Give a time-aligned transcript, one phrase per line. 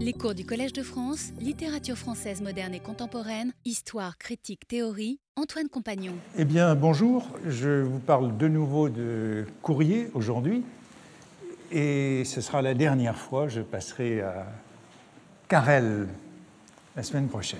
[0.00, 5.68] Les cours du Collège de France, littérature française moderne et contemporaine, histoire, critique, théorie, Antoine
[5.68, 6.12] Compagnon.
[6.36, 10.62] Eh bien, bonjour, je vous parle de nouveau de courrier aujourd'hui,
[11.72, 14.46] et ce sera la dernière fois, je passerai à
[15.48, 16.06] Carrel
[16.94, 17.58] la semaine prochaine.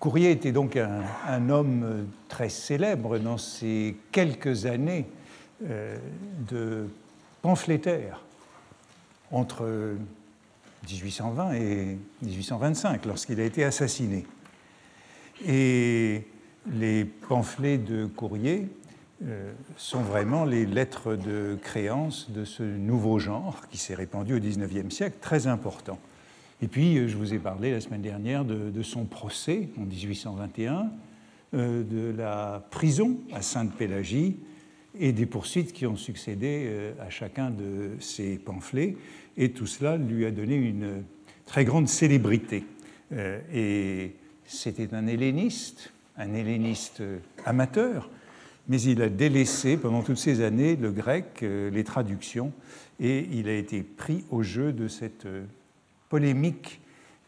[0.00, 5.06] Courrier était donc un, homme très célèbre dans ces quelques années
[5.66, 5.96] euh,
[6.50, 6.90] de
[7.40, 8.20] pamphlétaire
[9.30, 9.96] entre
[10.88, 14.26] 1820 et 1825, lorsqu'il a été assassiné.
[15.46, 16.26] Et
[16.72, 18.68] les pamphlets de courrier
[19.24, 24.40] euh, sont vraiment les lettres de créance de ce nouveau genre qui s'est répandu au
[24.40, 25.98] XIXe siècle, très important.
[26.62, 30.90] Et puis, euh, je vous ai parlé la semaine dernière de, son procès en 1821,
[31.54, 34.36] euh, de la prison à Sainte-Pélagie
[34.98, 38.96] et des poursuites qui ont succédé à chacun de ces pamphlets
[39.36, 41.02] et tout cela lui a donné une
[41.46, 42.64] très grande célébrité.
[43.12, 44.14] Euh, et
[44.46, 47.02] c'était un helléniste, un helléniste
[47.44, 48.08] amateur,
[48.68, 52.52] mais il a délaissé pendant toutes ces années le grec, euh, les traductions,
[53.00, 55.44] et il a été pris au jeu de cette euh,
[56.08, 56.80] polémique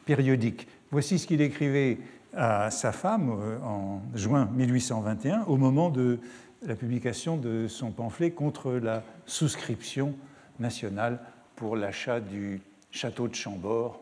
[0.04, 0.66] périodique.
[0.90, 1.98] Voici ce qu'il écrivait
[2.32, 3.30] à sa femme
[3.64, 6.20] en juin 1821, au moment de
[6.62, 10.14] la publication de son pamphlet contre la souscription
[10.58, 11.20] nationale
[11.54, 14.00] pour l'achat du château de Chambord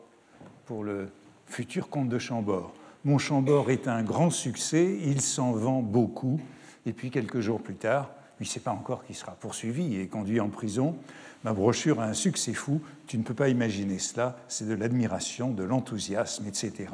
[0.66, 1.08] pour le
[1.46, 2.72] futur comte de Chambord.
[3.04, 6.40] Mon Chambord est un grand succès, il s'en vend beaucoup,
[6.86, 8.10] et puis quelques jours plus tard,
[8.40, 10.96] il ne sait pas encore qui sera poursuivi et conduit en prison.
[11.44, 15.50] Ma brochure a un succès fou, tu ne peux pas imaginer cela, c'est de l'admiration,
[15.50, 16.88] de l'enthousiasme, etc.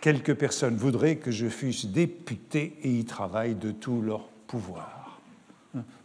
[0.00, 5.20] Quelques personnes voudraient que je fusse député et y travaille de tout leur pouvoir.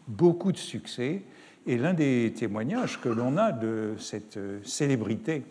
[0.08, 1.24] Beaucoup de succès,
[1.68, 5.44] et l'un des témoignages que l'on a de cette euh, célébrité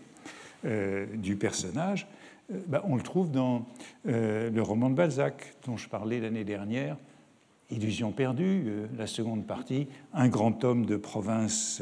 [0.64, 2.06] euh, du personnage,
[2.52, 3.66] euh, bah, on le trouve dans
[4.05, 6.97] le roman de Balzac dont je parlais l'année dernière,
[7.70, 8.65] Illusion perdue,
[8.98, 11.81] la seconde partie, Un grand homme de province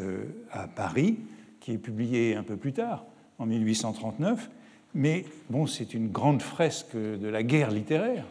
[0.51, 1.17] à Paris,
[1.61, 3.07] qui est publié un peu plus tard,
[3.39, 4.51] en 1839.
[4.95, 8.27] Mais bon, c'est une grande fresque de la guerre littéraire,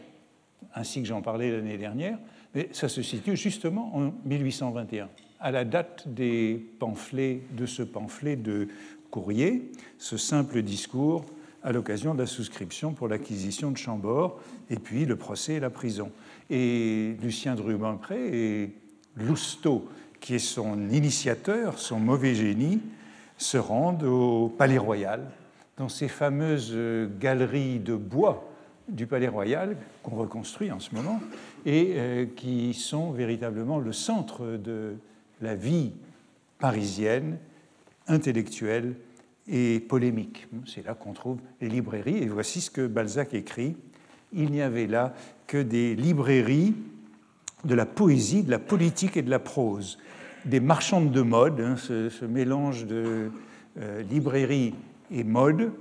[0.72, 2.18] ainsi que j'en parlais l'année dernière,
[2.54, 5.08] mais ça se situe justement en 1821
[5.40, 8.68] à la date des pamphlets, de ce pamphlet de
[9.10, 11.24] courrier, ce simple discours
[11.62, 15.70] à l'occasion de la souscription pour l'acquisition de Chambord, et puis le procès et la
[15.70, 16.10] prison.
[16.50, 18.72] Et Lucien de Rubempré et
[19.16, 19.88] Lousteau,
[20.20, 22.80] qui est son initiateur, son mauvais génie,
[23.36, 25.30] se rendent au Palais Royal,
[25.76, 26.76] dans ces fameuses
[27.20, 28.48] galeries de bois
[28.88, 31.20] du Palais Royal, qu'on reconstruit en ce moment,
[31.66, 34.94] et euh, qui sont véritablement le centre de
[35.40, 35.92] la vie
[36.58, 37.38] parisienne,
[38.06, 38.94] intellectuelle
[39.46, 40.48] et polémique.
[40.66, 42.18] C'est là qu'on trouve les librairies.
[42.18, 43.76] Et voici ce que Balzac écrit.
[44.32, 45.14] Il n'y avait là
[45.46, 46.74] que des librairies
[47.64, 49.98] de la poésie, de la politique et de la prose.
[50.44, 53.30] Des marchandes de mode, hein, ce, mélange de
[53.78, 54.74] euh, librairie
[55.10, 55.72] et mode,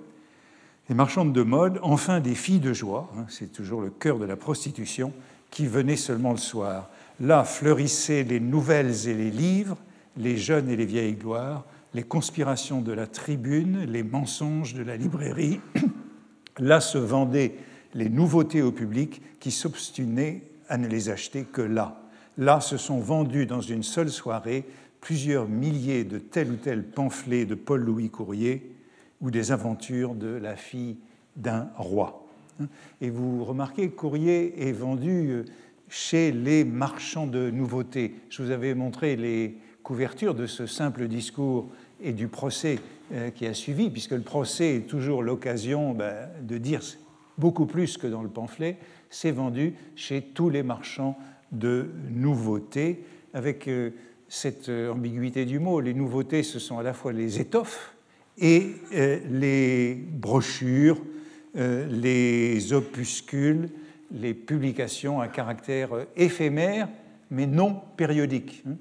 [0.88, 4.26] des marchandes de mode, enfin des filles de joie, hein, c'est toujours le cœur de
[4.26, 5.12] la prostitution,
[5.52, 6.90] qui venaient seulement le soir.
[7.20, 9.78] Là fleurissaient les nouvelles et les livres,
[10.18, 14.98] les jeunes et les vieilles gloires, les conspirations de la tribune, les mensonges de la
[14.98, 15.60] librairie.
[16.60, 17.56] Là se vendaient
[17.94, 22.02] les nouveautés au public qui s'obstinaient à ne les acheter que là.
[22.38, 24.66] Là se sont vendus dans une seule soirée
[25.02, 28.77] plusieurs milliers de tel ou tel pamphlet de Paul-Louis Courrier
[29.22, 30.98] ou des aventures de la fille
[31.36, 32.28] d'un roi.
[33.02, 35.46] Et vous remarquez, Courrier est vendu euh,
[35.90, 38.16] chez les marchands de nouveautés.
[38.30, 41.70] Je vous avais montré les couvertures de ce simple discours
[42.02, 42.80] et du procès
[43.14, 46.82] euh, qui a suivi, puisque le procès est toujours l'occasion ben, de dire
[47.38, 48.78] beaucoup plus que dans le pamphlet,
[49.10, 51.18] c'est vendu chez tous les marchands
[51.52, 53.92] de nouveautés, avec euh,
[54.28, 55.80] cette ambiguïté du mot.
[55.80, 57.97] Les nouveautés, ce sont à la fois les étoffes
[58.38, 58.76] et
[59.30, 61.02] les brochures,
[61.56, 63.70] les opuscules,
[64.12, 66.88] les publications à caractère éphémère,
[67.32, 68.64] mais non périodique.
[68.68, 68.76] Hein.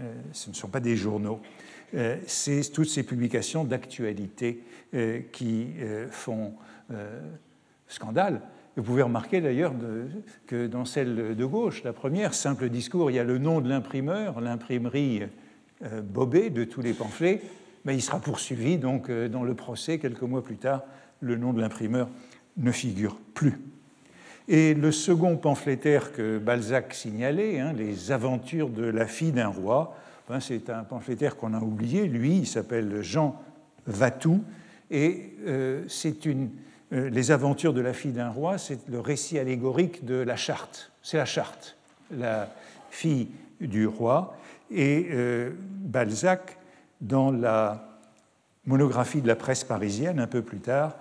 [0.00, 1.40] Euh, ce ne sont pas des journaux.
[1.94, 4.62] Euh, c'est toutes ces publications d'actualité
[4.94, 5.68] euh, qui
[6.10, 6.54] font
[7.86, 8.40] scandale.
[8.76, 9.74] Vous pouvez remarquer d'ailleurs
[10.46, 13.68] que dans celle de gauche, la première, simple discours, il y a le nom de
[13.68, 15.22] l'imprimeur, l'imprimerie
[16.02, 17.42] Bobet de tous les pamphlets,
[17.84, 20.82] mais il sera poursuivi donc dans le procès quelques mois plus tard.
[21.20, 22.08] Le nom de l'imprimeur
[22.56, 23.58] ne figure plus.
[24.48, 29.96] Et le second pamphlétaire que Balzac signalait, hein, Les aventures de la fille d'un roi,
[30.28, 32.06] ben, c'est un pamphlétaire qu'on a oublié.
[32.06, 33.42] Lui, il s'appelle Jean
[33.86, 34.42] Vatou,
[34.90, 35.34] et
[35.88, 36.50] c'est une
[36.90, 40.90] les aventures de la fille d'un roi, c'est le récit allégorique de la charte.
[41.02, 41.76] C'est la charte,
[42.10, 42.48] la
[42.90, 43.28] fille
[43.60, 44.36] du roi.
[44.70, 45.08] Et
[45.80, 46.57] Balzac,
[47.00, 47.98] dans la
[48.64, 50.96] monographie de la presse parisienne, un peu plus tard,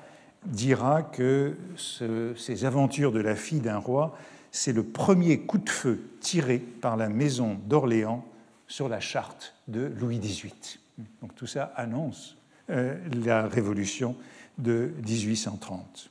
[0.45, 4.17] dira que ces aventures de la fille d'un roi,
[4.51, 8.25] c'est le premier coup de feu tiré par la maison d'Orléans
[8.67, 10.79] sur la charte de Louis XVIII.
[11.21, 12.37] Donc tout ça annonce
[12.69, 14.15] euh, la révolution
[14.57, 16.09] de 1830.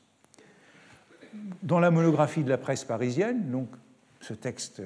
[1.62, 3.68] Dans la monographie de la presse parisienne, donc
[4.20, 4.80] ce texte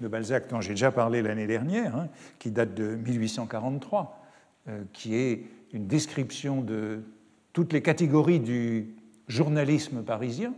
[0.00, 2.08] de Balzac dont j'ai déjà parlé l'année dernière, hein,
[2.38, 4.23] qui date de 1843, euh,
[4.92, 7.02] qui est une description de
[7.52, 8.94] toutes les catégories du
[9.28, 10.54] journalisme parisien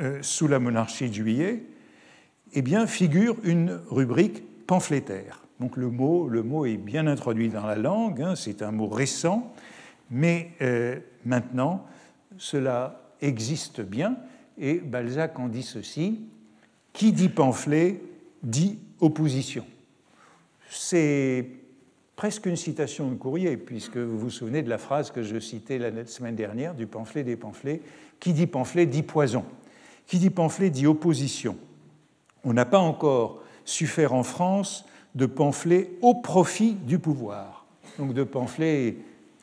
[0.00, 1.62] euh, sous la monarchie de Juillet,
[2.52, 5.42] eh bien, figure une rubrique pamphlétaire.
[5.60, 8.86] Donc le mot, le mot est bien introduit dans la langue, hein, c'est un mot
[8.86, 9.52] récent,
[10.10, 11.84] mais euh, maintenant
[12.36, 14.16] cela existe bien,
[14.58, 16.20] et Balzac en dit ceci,
[16.92, 18.00] qui dit pamphlet
[18.42, 19.64] dit opposition.
[20.70, 21.48] C'est
[22.18, 25.78] presque une citation de courrier, puisque vous vous souvenez de la phrase que je citais
[25.78, 27.80] la semaine dernière du pamphlet des pamphlets.
[28.18, 29.44] Qui dit pamphlet dit poison.
[30.04, 31.56] Qui dit pamphlet dit opposition.
[32.42, 34.84] On n'a pas encore su faire en France
[35.14, 37.66] de pamphlets au profit du pouvoir,
[38.00, 38.96] donc de pamphlets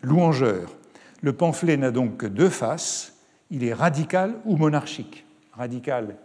[0.04, 0.76] louangeurs.
[1.22, 3.14] Le pamphlet n'a donc que deux faces,
[3.52, 5.24] il est radical ou monarchique.
[5.54, 6.18] Radical,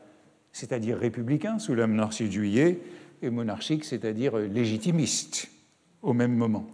[0.51, 2.81] c'est-à-dire républicain sous la monarchie de juillet,
[3.23, 5.49] et monarchique, c'est-à-dire légitimiste
[6.03, 6.67] au même moment.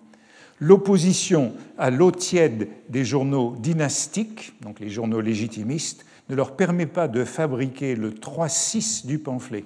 [0.59, 7.09] L'opposition à l'eau tiède des journaux dynastiques, donc les journaux légitimistes, ne leur permet pas
[7.09, 9.65] de fabriquer le 3-6 du pamphlet.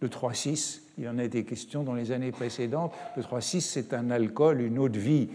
[0.00, 2.92] Le 3-6, il en a été question dans les années précédentes.
[3.16, 5.28] Le 3-6, c'est un alcool, une eau de vie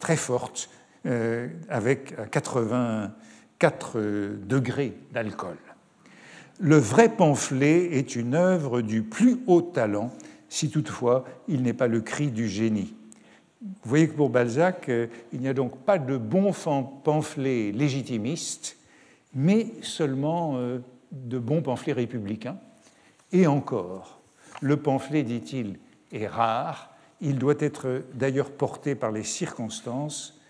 [0.00, 0.70] très forte,
[1.06, 4.00] euh, avec 84
[4.44, 5.56] degrés d'alcool.
[6.58, 10.12] Le vrai pamphlet est une œuvre du plus haut talent,
[10.48, 12.96] si toutefois il n'est pas le cri du génie.
[13.60, 16.52] Vous voyez que pour Balzac, euh, il n'y a donc pas de bons
[17.02, 18.76] pamphlets légitimistes,
[19.34, 20.78] mais seulement euh,
[21.10, 22.58] de bons pamphlets républicains.
[23.32, 24.20] Et encore,
[24.60, 25.78] le pamphlet, dit-il,
[26.12, 30.40] est rare, il doit être d'ailleurs porté par les circonstances,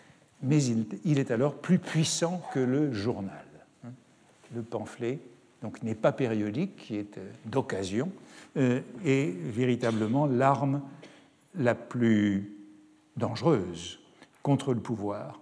[0.43, 0.63] mais
[1.05, 3.45] il est alors plus puissant que le journal.
[4.55, 5.19] Le pamphlet
[5.63, 8.13] donc n'est pas périodique, qui est euh, d'occasion,
[8.57, 10.81] est véritablement l'arme
[11.55, 12.58] la plus
[13.19, 14.01] dangereuse
[14.43, 15.41] contre le pouvoir.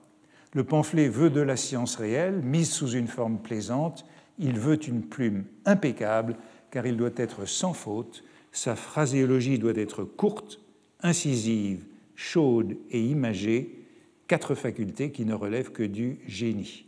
[0.52, 4.06] Le pamphlet veut de la science réelle, mise sous une forme plaisante,
[4.38, 6.36] il veut une plume impeccable,
[6.70, 10.60] car il doit être sans faute, sa phraséologie doit être courte,
[11.02, 11.84] incisive,
[12.14, 13.84] chaude et imagée,
[14.28, 16.86] quatre facultés qui ne relèvent que du génie.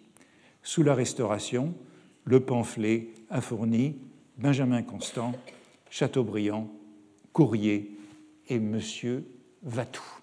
[0.63, 1.75] Sous la Restauration,
[2.25, 3.97] le pamphlet a fourni
[4.39, 5.33] Benjamin Constant,
[5.91, 6.69] Chateaubriand,
[7.33, 7.97] Courrier
[8.49, 9.25] et Monsieur
[9.63, 10.18] Vatou.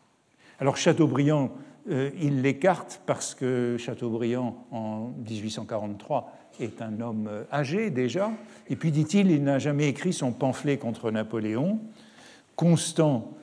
[0.60, 1.52] Alors Chateaubriand,
[1.90, 8.31] euh, il l'écarte parce que Chateaubriand, en 1843, est un homme euh, âgé déjà,
[8.69, 11.80] et puis dit-il, il n'a jamais écrit son pamphlet contre Napoléon.
[12.56, 13.34] Constant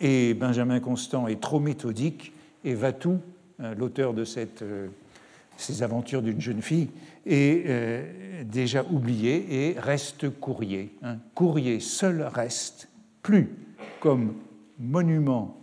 [0.00, 2.32] et Benjamin Constant est trop méthodique,
[2.64, 3.18] et Vatou,
[3.60, 6.90] euh, l'auteur de ces aventures d'une jeune fille,
[7.26, 10.94] est déjà oublié et reste courrier.
[11.02, 12.88] Un Courrier seul reste,
[13.22, 13.50] plus
[13.98, 14.34] comme
[14.78, 15.56] monument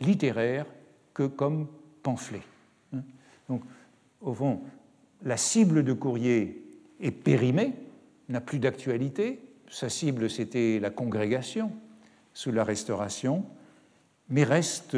[0.00, 0.66] littéraire
[1.14, 1.68] que comme
[2.02, 2.42] pamphlet.
[2.94, 3.02] Hein.
[3.48, 3.62] Donc,
[4.20, 4.62] au fond,
[5.22, 6.64] la cible de Courrier
[7.00, 7.74] est périmée,
[8.28, 9.40] n'a plus d'actualité.
[9.68, 11.72] Sa cible, c'était la congrégation
[12.32, 13.44] sous la Restauration,
[14.28, 14.96] mais reste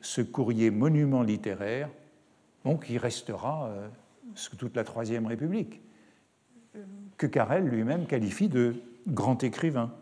[0.00, 1.88] ce courrier monument littéraire,
[2.64, 3.88] donc qui restera euh,
[4.34, 5.80] sous toute la Troisième République,
[7.16, 8.74] que Carrel lui-même qualifie de
[9.06, 9.92] grand écrivain.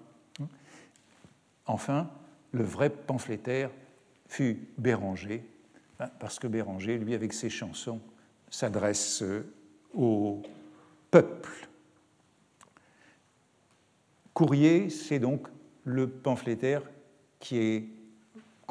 [1.67, 2.11] Enfin,
[2.53, 3.71] le vrai pamphlétaire
[4.33, 5.45] fut Béranger,
[6.01, 8.01] hein, parce que Béranger, lui, avec ses chansons,
[8.49, 9.43] s'adresse euh,
[9.95, 10.43] au
[11.11, 11.69] peuple.
[14.33, 15.49] Courrier, c'est donc
[15.85, 16.83] le pamphlétaire
[17.41, 17.85] qui est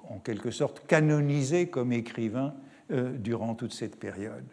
[0.10, 2.56] en quelque sorte canonisé comme écrivain
[2.90, 4.48] euh, durant toute cette période.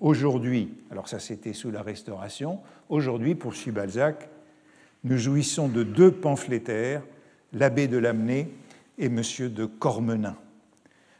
[0.00, 4.28] Aujourd'hui, alors ça c'était sous la Restauration, aujourd'hui, poursuit Balzac,
[5.04, 7.04] nous jouissons de deux pamphlétaires,
[7.52, 8.48] l'abbé de Lamennais
[8.98, 9.22] et M.
[9.40, 10.36] de Cormenin.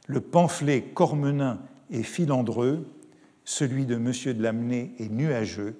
[0.07, 2.87] Le pamphlet Cormenin est filandreux,
[3.45, 4.13] celui de M.
[4.13, 5.77] de Lamennais est nuageux,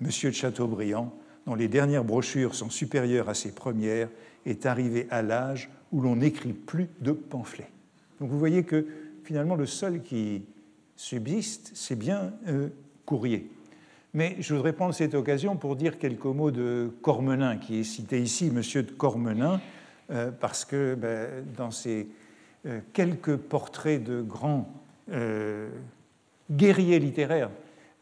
[0.00, 0.08] M.
[0.24, 1.14] de Chateaubriand,
[1.46, 4.08] dont les dernières brochures sont supérieures à ses premières,
[4.46, 7.70] est arrivé à l'âge où l'on n'écrit plus de pamphlets.
[8.20, 8.86] Donc vous voyez que
[9.24, 10.42] finalement le seul qui
[10.96, 12.32] subsiste, c'est bien
[13.04, 13.50] Courrier.
[14.14, 18.20] Mais je voudrais prendre cette occasion pour dire quelques mots de Cormenin, qui est cité
[18.20, 19.60] ici, Monsieur de Cormenin,
[20.40, 22.08] parce que ben, dans ces
[22.92, 24.72] quelques portraits de grands
[26.50, 27.50] guerriers littéraires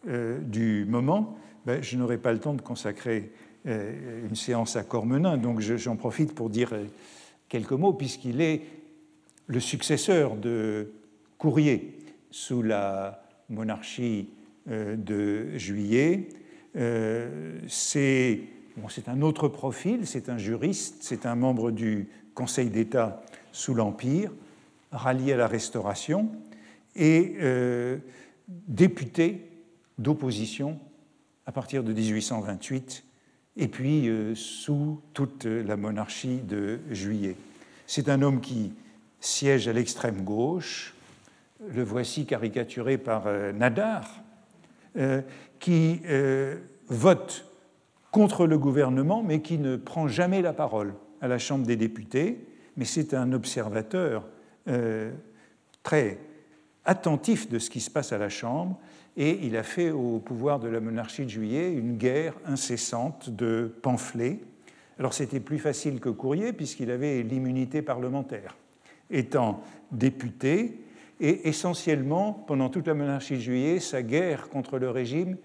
[0.04, 1.36] du moment,
[1.66, 3.32] ben, je n'aurai pas le temps de consacrer
[3.64, 6.72] une séance à Cormenin, donc j'en profite pour dire
[7.48, 8.62] quelques mots, puisqu'il est
[9.46, 10.92] le successeur de
[11.38, 11.98] Courrier
[12.30, 14.28] sous la monarchie
[14.70, 16.28] euh, de Juillet.
[18.88, 24.30] C'est un autre profil, c'est un juriste, c'est un membre du Conseil d'État sous l'Empire,
[24.92, 26.30] rallié à la Restauration,
[26.94, 27.98] et euh,
[28.48, 29.48] député
[29.98, 30.78] d'opposition
[31.46, 33.04] à partir de 1828
[33.58, 37.36] et puis euh, sous toute la monarchie de Juillet.
[37.86, 38.72] C'est un homme qui
[39.20, 40.94] siège à l'extrême gauche,
[41.66, 44.22] le voici caricaturé par euh, Nadar,
[45.60, 46.00] qui
[46.88, 47.44] vote
[48.16, 52.46] contre le gouvernement mais qui ne prend jamais la parole à la Chambre des députés,
[52.78, 54.26] mais c'est un observateur
[55.82, 56.18] très
[56.86, 58.78] attentif de ce qui se passe à la Chambre
[59.18, 63.70] et il a fait au pouvoir de la monarchie de Juillet une guerre incessante de
[63.82, 64.40] pamphlets.
[64.98, 68.56] Alors c'était plus facile que Courrier puisqu'il avait l'immunité parlementaire.
[69.10, 70.80] Étant député,
[71.20, 75.36] et essentiellement, pendant toute la monarchie de Juillet, sa guerre contre le régime,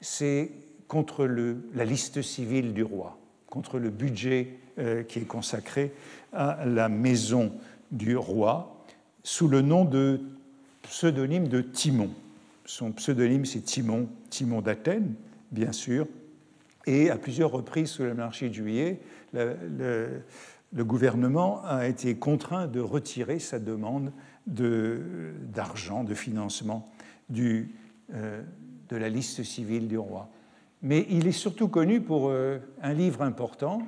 [0.00, 0.52] c'est
[0.90, 3.16] contre la liste civile du roi,
[3.48, 5.92] contre le budget euh, qui est consacré
[6.32, 7.52] à la maison
[7.92, 8.84] du roi,
[9.22, 10.20] sous le nom de
[10.82, 12.10] pseudonyme de Timon.
[12.64, 15.14] Son pseudonyme, c'est Timon, Timon d'Athènes,
[15.52, 16.08] bien sûr.
[16.86, 19.00] Et à plusieurs reprises sous la monarchie de Juillet,
[19.32, 20.24] le,
[20.74, 24.12] gouvernement a été contraint de retirer sa demande
[24.44, 26.90] d'argent, de, financement
[27.38, 28.42] euh,
[28.88, 30.28] de la liste civile du roi.
[30.82, 33.82] Mais il est surtout connu pour euh, un livre important,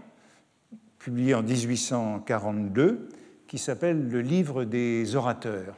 [0.99, 3.09] publié en 1842,
[3.47, 5.77] qui s'appelle Le livre des orateurs.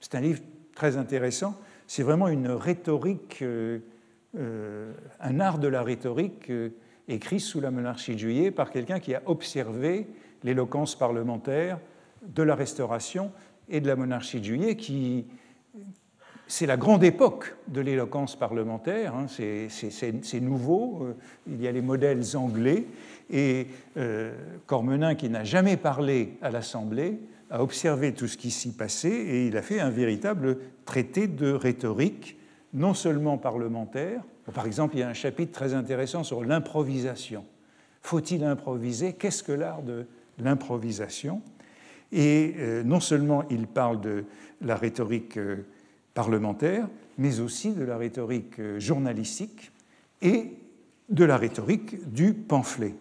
[0.00, 0.40] C'est un livre
[0.74, 3.78] très intéressant c'est vraiment une rhétorique, euh,
[4.36, 6.52] euh, un art de la rhétorique
[7.08, 10.06] écrit sous la monarchie de Juillet par quelqu'un qui a observé
[10.44, 11.80] l'éloquence parlementaire
[12.22, 13.32] de la Restauration
[13.70, 15.24] et de la monarchie de Juillet, qui
[16.48, 21.06] c'est la grande époque de l'éloquence parlementaire, hein, c'est nouveau,
[21.46, 22.86] il y a les modèles anglais,
[23.30, 23.68] et
[24.66, 29.46] Cormenin, qui n'a jamais parlé à l'Assemblée, a observé tout ce qui s'y passait et
[29.46, 32.36] il a fait un véritable traité de rhétorique,
[32.74, 34.22] non seulement parlementaire.
[34.52, 37.44] Par exemple, il y a un chapitre très intéressant sur l'improvisation.
[38.02, 39.14] Faut-il improviser?
[39.14, 40.06] Qu'est-ce que l'art de
[40.38, 41.42] l'improvisation?
[42.12, 44.24] Et euh, non seulement il parle de
[44.62, 45.66] la rhétorique euh,
[46.18, 49.70] parlementaire, mais aussi de la rhétorique euh, journalistique
[50.20, 50.50] et
[51.08, 52.96] de la rhétorique du pamphlet.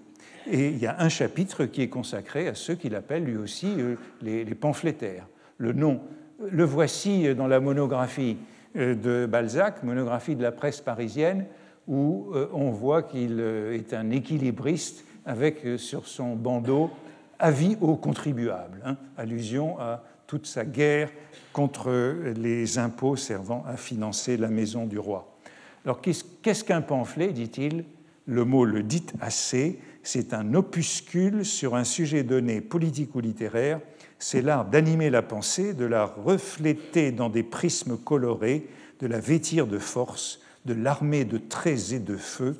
[0.45, 3.73] Et il y a un chapitre qui est consacré à ceux qu'il appelle lui aussi
[3.79, 5.25] euh, les, pamphlétaires.
[5.57, 6.01] Le nom,
[6.39, 8.37] le voici dans la monographie
[8.75, 11.47] euh, de Balzac, monographie de la presse parisienne,
[11.87, 16.91] où euh, on voit qu'il est un équilibriste avec sur son bandeau
[17.39, 21.09] avis aux contribuables, hein, allusion à toute sa guerre
[21.53, 21.91] contre
[22.35, 25.37] les impôts servant à financer la maison du roi.
[25.85, 27.85] Alors qu'est-ce qu'un pamphlet, dit-il?
[28.25, 33.79] Le mot le dit assez, c'est un opuscule sur un sujet donné, politique ou littéraire.
[34.19, 38.67] C'est l'art d'animer la pensée, de la refléter dans des prismes colorés,
[38.99, 42.57] de la vêtir de force, de l'armer de traits et de feu,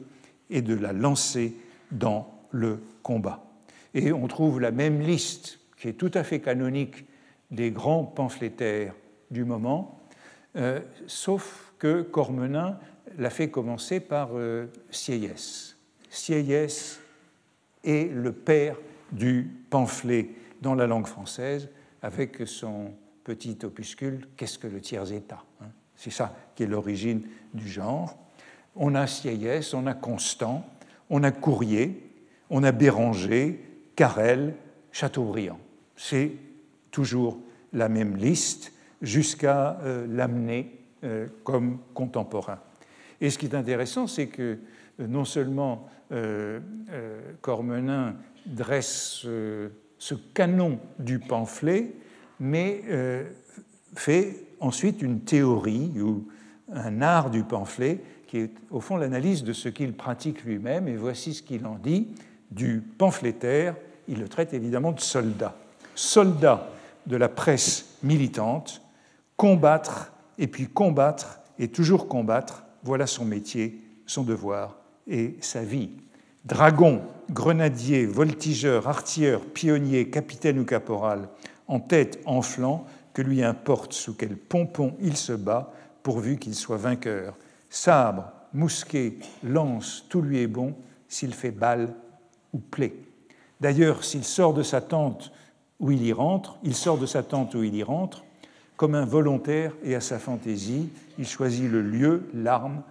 [0.50, 1.58] et de la lancer
[1.92, 3.46] dans le combat.
[3.94, 7.06] Et on trouve la même liste, qui est tout à fait canonique,
[7.52, 8.94] des grands pamphlétaires
[9.32, 10.00] du moment,
[10.56, 12.80] euh, sauf que Cormenin
[13.18, 15.78] l'a fait commencer par euh, Sieyès.
[16.10, 17.00] Sieyès
[17.84, 18.78] est le père
[19.12, 20.30] du pamphlet
[20.62, 21.70] dans la langue française
[22.02, 22.92] avec son
[23.24, 27.22] petit opuscule Qu'est-ce que le tiers-État hein C'est ça qui est l'origine
[27.54, 28.18] du genre.
[28.76, 30.68] On a Sieyès, on a Constant,
[31.10, 32.12] on a Courrier,
[32.50, 33.64] on a Béranger,
[33.96, 34.56] Carrel,
[34.92, 35.60] Chateaubriand.
[36.92, 37.40] Toujours
[37.74, 42.60] la même liste jusqu'à euh, l'amener euh, comme contemporain.
[43.22, 44.58] Et ce qui est intéressant, c'est que
[45.00, 45.90] euh, non seulement
[47.42, 48.16] Cormenin
[48.46, 49.26] dresse
[49.98, 51.92] ce canon du pamphlet,
[52.40, 52.82] mais
[53.94, 56.26] fait ensuite une théorie ou
[56.72, 60.88] un art du pamphlet qui est au fond l'analyse de ce qu'il pratique lui-même.
[60.88, 62.08] Et voici ce qu'il en dit
[62.52, 63.76] du pamphlétaire.
[64.08, 65.58] Il le traite évidemment de soldat.
[65.94, 66.70] Soldat
[67.08, 68.82] de la presse militante,
[69.36, 75.90] combattre et puis combattre et toujours combattre, voilà son métier, son devoir et sa vie.
[76.46, 81.30] Dragon, grenadier, voltigeur, artilleur, pionnier, capitaine ou caporal,
[81.68, 85.74] en tête, en flanc, que lui importe sous quel pompon il se bat,
[86.04, 87.36] pourvu qu'il soit vainqueur.
[87.70, 90.76] Sabre, mousquet, lance, tout lui est bon,
[91.08, 91.94] s'il fait balle
[92.54, 92.94] ou plaie.
[93.60, 95.32] D'ailleurs, s'il sort de sa tente
[95.80, 98.24] où il y rentre, il sort de sa tente où il y rentre,
[98.76, 102.84] comme un volontaire et à sa fantaisie, il choisit le lieu, l'arme,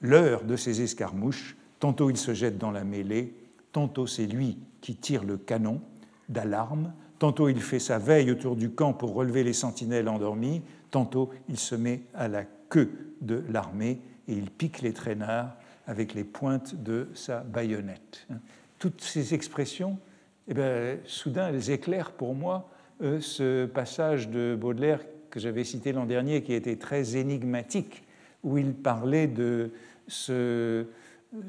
[0.00, 3.34] l'heure de ses escarmouches, tantôt il se jette dans la mêlée,
[3.72, 5.80] tantôt c'est lui qui tire le canon
[6.28, 11.30] d'alarme, tantôt il fait sa veille autour du camp pour relever les sentinelles endormies, tantôt
[11.48, 12.90] il se met à la queue
[13.20, 15.54] de l'armée et il pique les traînards
[15.86, 18.26] avec les pointes de sa baïonnette.
[18.78, 19.98] Toutes ces expressions,
[20.48, 22.68] eh bien, soudain, elles éclairent pour moi
[23.02, 25.00] euh, ce passage de Baudelaire
[25.30, 28.04] que j'avais cité l'an dernier, qui était très énigmatique,
[28.42, 29.70] où il parlait de
[30.06, 30.86] ce,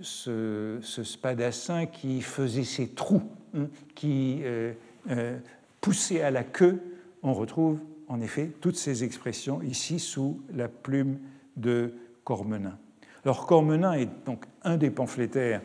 [0.02, 3.24] spadassin qui faisait ses trous,
[3.56, 4.74] hein, qui euh,
[5.10, 5.38] euh,
[5.80, 6.82] poussait à la queue.
[7.24, 11.20] On retrouve en effet toutes ces expressions ici sous la plume
[11.56, 12.78] de Cormenin.
[13.24, 15.62] Alors Cormenin est donc un des pamphlétaires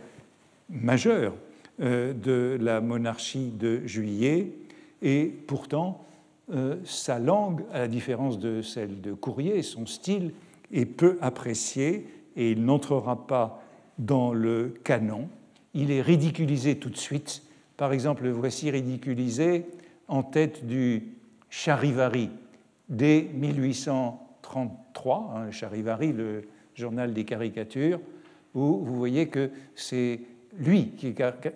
[0.69, 1.35] majeurs
[1.79, 4.53] de la monarchie de Juillet,
[5.03, 6.05] et pourtant
[6.53, 10.33] euh, sa langue, à la différence de celle de Courrier, son style
[10.73, 13.63] est peu apprécié et il n'entrera pas
[13.99, 15.29] dans le canon.
[15.75, 17.43] Il est ridiculisé tout de suite.
[17.77, 19.67] Par exemple, voici ridiculisé
[20.09, 21.09] en tête du
[21.51, 22.31] Charivari
[22.89, 28.01] dès 1833, hein, Charivari, le journal des caricatures,
[28.55, 30.21] où vous voyez que c'est
[30.59, 30.93] lui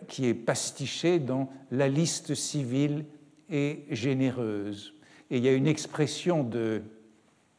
[0.09, 3.05] qui est pastiché dans la liste civile
[3.51, 4.95] et généreuse.
[5.31, 6.83] Et il y a une expression de,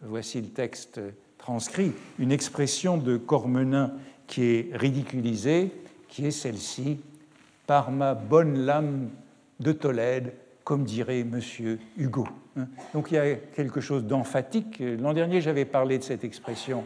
[0.01, 0.99] voici le texte
[1.37, 3.93] transcrit, une expression de Cormenin
[4.25, 5.71] qui est ridiculisée,
[6.07, 6.99] qui est celle-ci,
[7.65, 9.09] par ma bonne lame
[9.59, 12.27] de Tolède, comme dirait Monsieur Hugo.
[12.57, 12.67] Hein?
[12.93, 14.79] Donc il y a quelque chose d'emphatique.
[14.79, 16.83] L'an dernier, j'avais parlé de cette expression,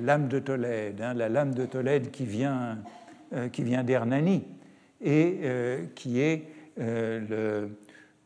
[0.00, 2.78] lame de Tolède, hein, la lame de Tolède qui vient,
[3.52, 4.44] qui vient d'Hernani
[5.00, 6.44] et euh, qui est
[6.80, 7.66] euh,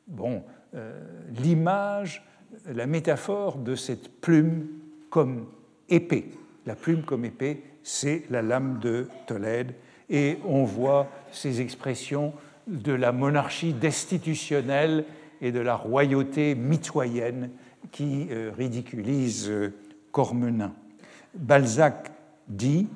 [0.07, 0.43] bon,
[1.39, 2.25] l'image,
[2.67, 4.69] la métaphore de cette plume
[5.11, 5.47] comme
[5.89, 6.31] épée.
[6.67, 9.75] La plume comme épée, c'est la lame de Tolède.
[10.09, 12.33] Et on voit ces expressions
[12.67, 15.05] de la monarchie destitutionnelle
[15.41, 17.51] et de la royauté mitoyenne
[17.91, 19.75] qui euh, ridiculise euh,
[20.13, 20.73] Cormenin.
[21.35, 22.13] Balzac
[22.49, 22.89] dit,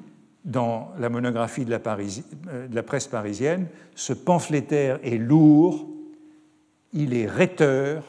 [0.47, 1.81] dans la monographie de la,
[2.49, 5.87] euh, de la presse parisienne, ce pamphlétaire est lourd,
[6.93, 8.05] il est rhéteur.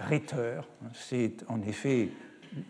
[0.00, 2.08] Rhéteur, c'est en effet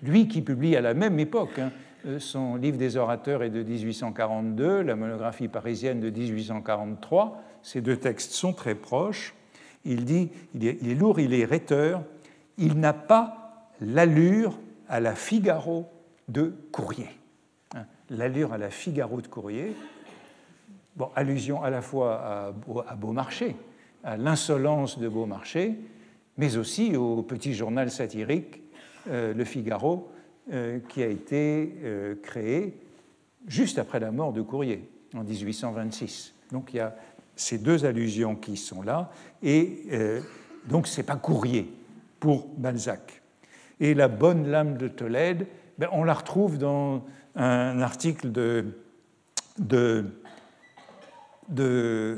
[0.03, 1.71] lui qui publie à la même époque hein,
[2.19, 7.43] son livre des orateurs est de 1842, la monographie parisienne de 1843.
[7.63, 9.35] Ces deux textes sont très proches.
[9.85, 12.03] Il dit il est, lourd, il est rhéteur,
[12.59, 15.87] il n'a pas l'allure à la Figaro
[16.29, 17.09] de Courrier.
[18.11, 19.77] L'allure à la Figaro de Courrier,
[20.97, 22.53] bon, allusion à la fois
[22.89, 23.55] à, Beaumarchais,
[24.03, 25.77] à l'insolence de Beaumarchais,
[26.37, 28.63] mais aussi au petit journal satirique
[29.09, 30.11] euh, Le Figaro,
[30.53, 32.75] euh, qui a été euh, créé
[33.47, 36.35] juste après la mort de Courrier, en 1826.
[36.51, 36.97] Donc il y a
[37.37, 39.85] ces deux allusions qui sont là, et
[40.69, 41.73] donc ce n'est pas Courrier
[42.19, 43.23] pour Balzac.
[43.79, 45.47] Et la bonne lame de Tolède,
[45.81, 47.03] ben, on la retrouve dans
[47.37, 48.67] un article de,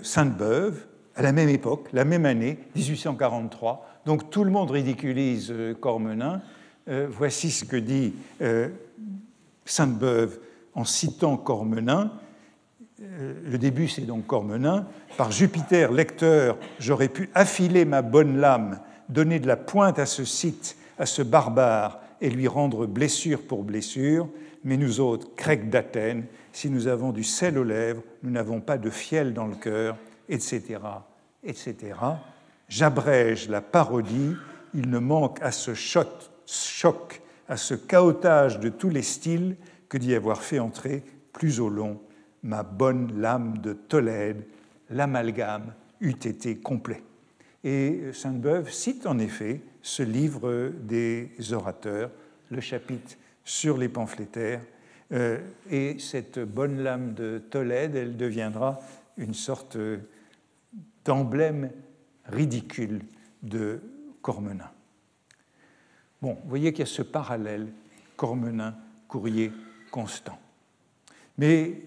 [0.02, 3.86] Sainte-Beuve, à la même époque, la même année, 1843.
[4.04, 6.42] Donc tout le monde ridiculise euh, Cormenin.
[6.88, 8.14] Euh, voici ce que dit
[9.64, 10.40] Sainte-Beuve
[10.74, 12.10] en citant Cormenin.
[13.00, 14.88] Euh, le début, c'est donc Cormenin.
[15.16, 20.24] Par Jupiter, lecteur, j'aurais pu affiler ma bonne lame, donner de la pointe à ce
[20.24, 24.28] site, à ce barbare, et lui rendre blessure pour blessure.
[24.64, 28.78] Mais nous autres, crecs d'Athènes, si nous avons du sel aux lèvres, nous n'avons pas
[28.78, 30.78] de fiel dans le cœur, etc.,
[31.42, 31.76] etc.
[32.68, 34.34] J'abrège la parodie,
[34.72, 36.08] il ne manque à ce choc,
[36.46, 39.56] choc, à ce chaotage de tous les styles
[39.88, 42.00] que d'y avoir fait entrer plus au long
[42.44, 44.44] ma bonne lame de Tolède,
[44.90, 47.02] l'amalgame eût été complet.
[47.64, 52.10] Et Sainte-Beuve cite en effet ce livre des orateurs,
[52.50, 54.62] le chapitre sur les pamphlétaires,
[55.12, 55.38] euh,
[55.70, 58.78] et cette bonne lame de Tolède, elle deviendra
[59.18, 59.76] une sorte
[61.04, 61.70] d'emblème
[62.26, 63.02] ridicule
[63.42, 63.80] de
[64.22, 64.70] Cormenin.
[66.22, 67.68] Bon, vous voyez qu'il y a ce parallèle
[68.16, 68.76] Cormenin,
[69.08, 69.52] Courrier,
[69.90, 70.38] Constant.
[71.36, 71.82] Mais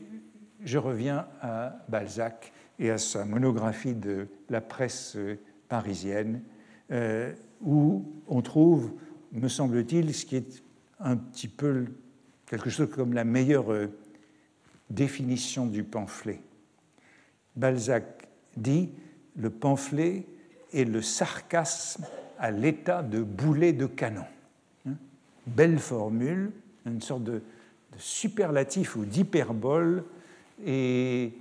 [0.63, 5.17] je reviens à Balzac et à sa monographie de la presse
[5.69, 6.43] parisienne,
[6.91, 8.91] euh, où on trouve,
[9.32, 10.63] me semble-t-il, ce qui est
[11.00, 11.86] un petit peu
[12.46, 13.88] quelque chose comme la meilleure euh,
[14.89, 16.41] définition du pamphlet.
[17.56, 18.89] Balzac dit
[19.36, 20.26] le pamphlet
[20.74, 22.06] est le sarcasme
[22.38, 24.26] à l'état de boulet de canon.
[24.88, 24.96] Hein?
[25.48, 26.52] Belle formule,
[26.86, 27.41] une sorte de,
[27.98, 30.04] superlatif ou d'hyperbole
[30.65, 31.34] et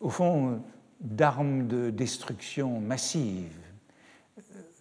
[0.00, 0.60] au fond
[1.00, 3.65] d'armes de destruction massive.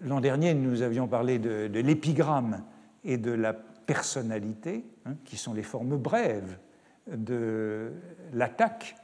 [0.05, 2.63] L'an dernier, nous avions parlé de, l'épigramme
[3.03, 6.59] et de la personnalité, hein, qui sont les formes brèves
[7.07, 7.91] de
[8.31, 8.95] l'attaque,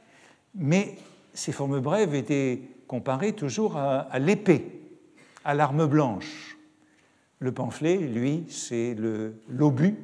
[0.54, 0.96] mais
[1.34, 4.80] ces formes brèves étaient comparées toujours à, l'épée,
[5.44, 6.56] à l'arme blanche.
[7.40, 8.94] Le pamphlet, lui, c'est
[9.48, 9.96] l'obus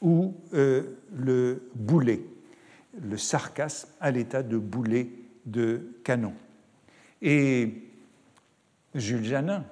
[0.00, 2.20] ou euh, le boulet,
[3.02, 5.08] le sarcasme à l'état de boulet
[5.44, 6.34] de canon.
[7.20, 7.82] Et
[8.94, 9.64] Jules Janin,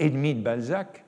[0.00, 1.04] ennemi de Balzac,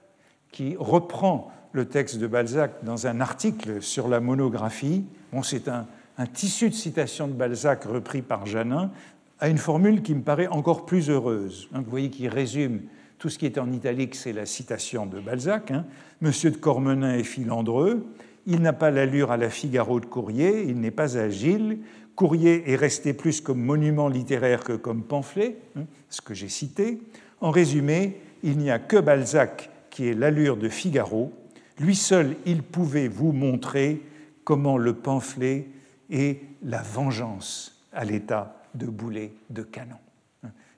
[0.53, 5.87] qui reprend le texte de Balzac dans un article sur la monographie, bon, c'est un,
[6.33, 8.93] tissu de citations de Balzac repris par Janin,
[9.41, 11.69] a une formule qui me paraît encore plus heureuse.
[11.75, 12.83] Hein, vous voyez qu'il résume
[13.19, 15.73] tout ce qui est en italique, c'est la citation de Balzac.
[15.73, 15.85] Hein.
[16.21, 18.07] Monsieur de Cormenin est filandreux,
[18.47, 21.79] il n'a pas l'allure à la Figaro de Courrier, il n'est pas agile,
[22.15, 27.01] Courrier est resté plus comme monument littéraire que comme pamphlet, hein, ce que j'ai cité.
[27.41, 31.33] En résumé, il n'y a que Balzac qui ait l'allure de Figaro.
[31.79, 34.03] Lui seul, il pouvait vous montrer
[34.45, 35.69] comment le pamphlet
[36.11, 39.97] est la vengeance à l'état de boulet de canon.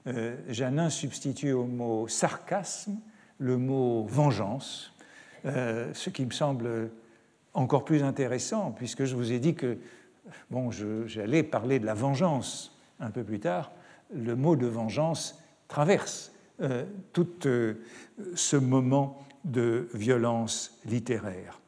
[0.07, 2.99] Euh, Janin substitue au mot sarcasme
[3.39, 4.93] le mot vengeance,
[5.47, 6.91] euh, ce qui me semble
[7.55, 9.79] encore plus intéressant, puisque je vous ai dit que
[11.07, 13.73] j'allais parler de la vengeance un peu plus tard.
[14.15, 17.75] Le mot de vengeance traverse euh, tout euh,
[18.35, 21.61] ce moment de violence littéraire.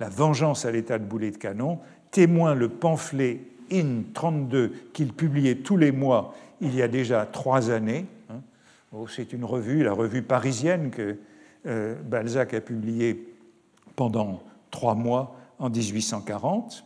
[0.00, 1.78] La vengeance à l'état de boulet de canon
[2.10, 7.70] témoin le pamphlet In 32 qu'il publiait tous les mois il y a déjà trois
[7.70, 8.06] années.
[8.92, 11.16] Oh, c'est une revue, la revue parisienne que
[11.66, 13.34] euh, Balzac a publiée
[13.96, 16.84] pendant trois mois en 1840.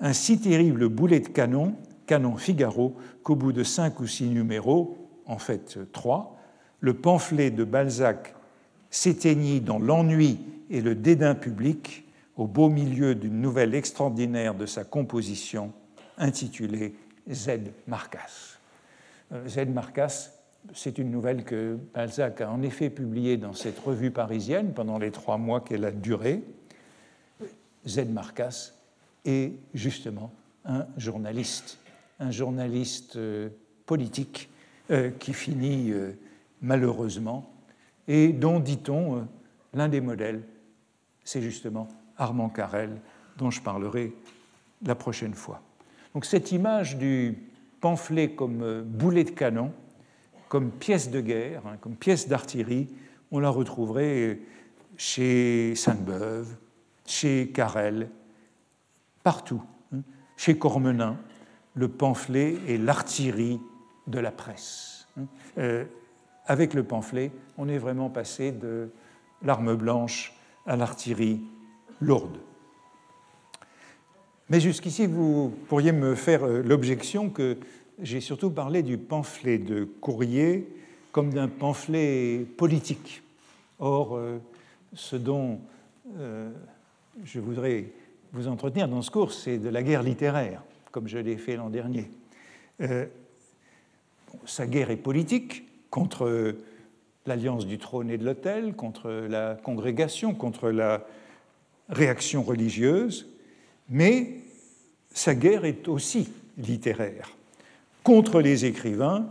[0.00, 1.74] Un si terrible boulet de canon,
[2.06, 6.36] canon Figaro, qu'au bout de cinq ou six numéros, en fait trois,
[6.82, 8.34] le pamphlet de Balzac
[8.90, 12.04] s'éteignit dans l'ennui et le dédain public
[12.36, 15.72] au beau milieu d'une nouvelle extraordinaire de sa composition
[16.18, 16.94] intitulée
[17.30, 17.60] Z.
[17.86, 18.58] Marcas.
[19.32, 19.68] Euh, Z.
[19.68, 20.32] Marcas,
[20.74, 25.12] c'est une nouvelle que Balzac a en effet publiée dans cette revue parisienne pendant les
[25.12, 26.42] trois mois qu'elle a duré.
[27.86, 28.06] Z.
[28.08, 28.72] Marcas
[29.24, 30.32] est justement
[30.64, 31.78] un journaliste,
[32.18, 33.50] un journaliste euh,
[33.86, 34.50] politique
[34.90, 35.92] euh, qui finit
[36.62, 37.52] malheureusement,
[38.08, 39.20] et dont, dit-on, euh,
[39.74, 40.42] l'un des modèles,
[41.24, 43.00] c'est justement Armand Carrel,
[43.36, 44.14] dont je parlerai
[44.84, 45.62] la prochaine fois.
[46.14, 47.36] Donc cette image du
[47.80, 49.72] pamphlet comme euh, boulet de canon,
[50.48, 52.88] comme pièce de guerre, hein, comme pièce d'artillerie,
[53.30, 54.40] on la retrouverait
[54.96, 56.54] chez Sainte-Beuve,
[57.06, 58.10] chez Carrel,
[59.22, 59.62] partout,
[59.94, 60.00] hein.
[60.36, 61.16] chez Cormenin,
[61.74, 63.58] le pamphlet et l'artillerie
[64.06, 65.08] de la presse.
[66.46, 68.90] Avec le pamphlet, on est vraiment passé de
[69.42, 70.34] l'arme blanche
[70.66, 71.40] à l'artillerie
[72.00, 72.38] lourde.
[74.48, 77.56] Mais jusqu'ici, vous pourriez me faire euh, l'objection que
[78.00, 80.68] j'ai surtout parlé du pamphlet de courrier
[81.12, 83.22] comme d'un pamphlet politique.
[83.78, 84.38] Or, euh,
[84.94, 85.60] ce dont
[86.18, 86.50] euh,
[87.24, 87.86] je voudrais
[88.32, 91.70] vous entretenir dans ce cours, c'est de la guerre littéraire, comme je l'ai fait l'an
[91.70, 92.10] dernier.
[94.46, 96.56] sa guerre est politique, contre
[97.26, 101.06] l'alliance du trône et de l'autel, contre la congrégation, contre la
[101.90, 103.28] réaction religieuse,
[103.90, 104.38] mais
[105.12, 107.36] sa guerre est aussi littéraire,
[108.02, 109.30] contre les écrivains,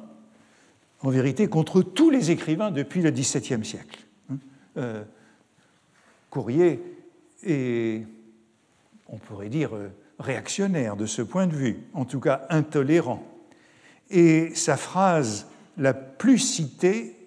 [1.01, 3.99] en vérité contre tous les écrivains depuis le XVIIe siècle.
[4.77, 5.03] Euh,
[6.29, 6.79] Courrier
[7.43, 8.05] est,
[9.07, 9.71] on pourrait dire,
[10.19, 13.25] réactionnaire de ce point de vue, en tout cas intolérant.
[14.11, 15.47] Et sa phrase
[15.81, 17.17] la plus citée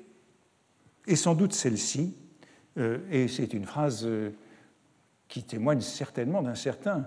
[1.08, 2.14] est sans doute celle-ci,
[2.78, 4.30] euh, et c'est une phrase euh,
[5.26, 7.04] qui témoigne certainement d'un certain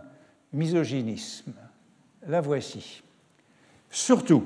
[0.51, 1.53] misogynisme.
[2.27, 3.01] La voici.
[3.89, 4.43] Surtout,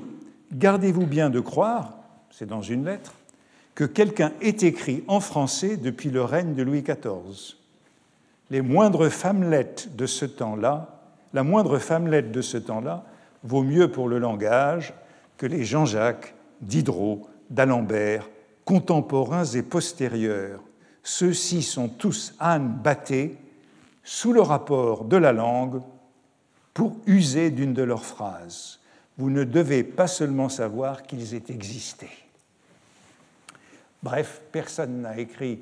[0.52, 1.98] gardez-vous bien de croire,
[2.30, 3.14] c'est dans une lettre,
[3.74, 7.56] que quelqu'un ait écrit en français depuis le règne de Louis XIV.
[8.50, 13.04] les moindres femmelettes de ce temps-là, la moindre femmelette de ce temps-là
[13.42, 14.94] vaut mieux pour le langage
[15.36, 18.28] que les Jean-Jacques, Diderot, d'Alembert,
[18.64, 20.60] contemporains et postérieurs.
[21.02, 23.36] Ceux-ci sont tous ânes battés
[24.04, 25.82] sous le rapport de la langue
[26.72, 28.80] pour user d'une de leurs phrases.
[29.18, 32.08] Vous ne devez pas seulement savoir qu'ils aient existé.
[34.02, 35.60] Bref, personne n'a écrit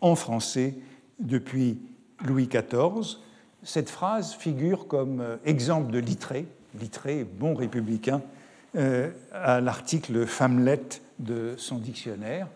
[0.00, 0.74] en français
[1.18, 1.78] depuis
[2.24, 3.18] Louis XIV.
[3.62, 6.46] Cette phrase figure comme euh, exemple de Littré,
[6.78, 8.20] Littré, bon républicain,
[8.74, 12.46] à l'article Femmelette de son dictionnaire.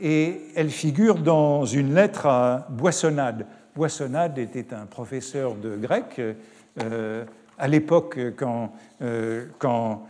[0.00, 3.46] Et elle figure dans une lettre à Boissonnade.
[3.74, 6.20] Boissonnade était un professeur de grec.
[6.82, 7.24] Euh,
[7.58, 8.72] à l'époque, quand,
[9.58, 10.06] quand,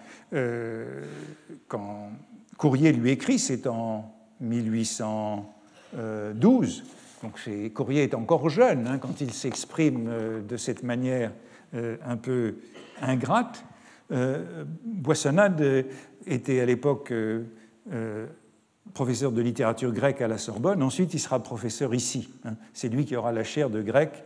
[1.68, 2.10] quand
[2.56, 4.10] Courrier lui écrit, c'est en
[4.40, 6.84] 1812.
[7.22, 7.38] Donc
[7.74, 11.32] Courrier est encore jeune hein, quand il s'exprime euh, de cette manière
[11.74, 12.54] euh, un peu
[13.00, 13.64] ingrate.
[14.12, 15.86] Euh, Boissonnade
[16.26, 17.12] était à l'époque
[18.94, 20.82] professeur de littérature grecque à la Sorbonne.
[20.82, 22.28] Ensuite, il sera professeur ici.
[22.44, 22.54] Hein.
[22.72, 24.24] C'est lui qui aura la chaire de grec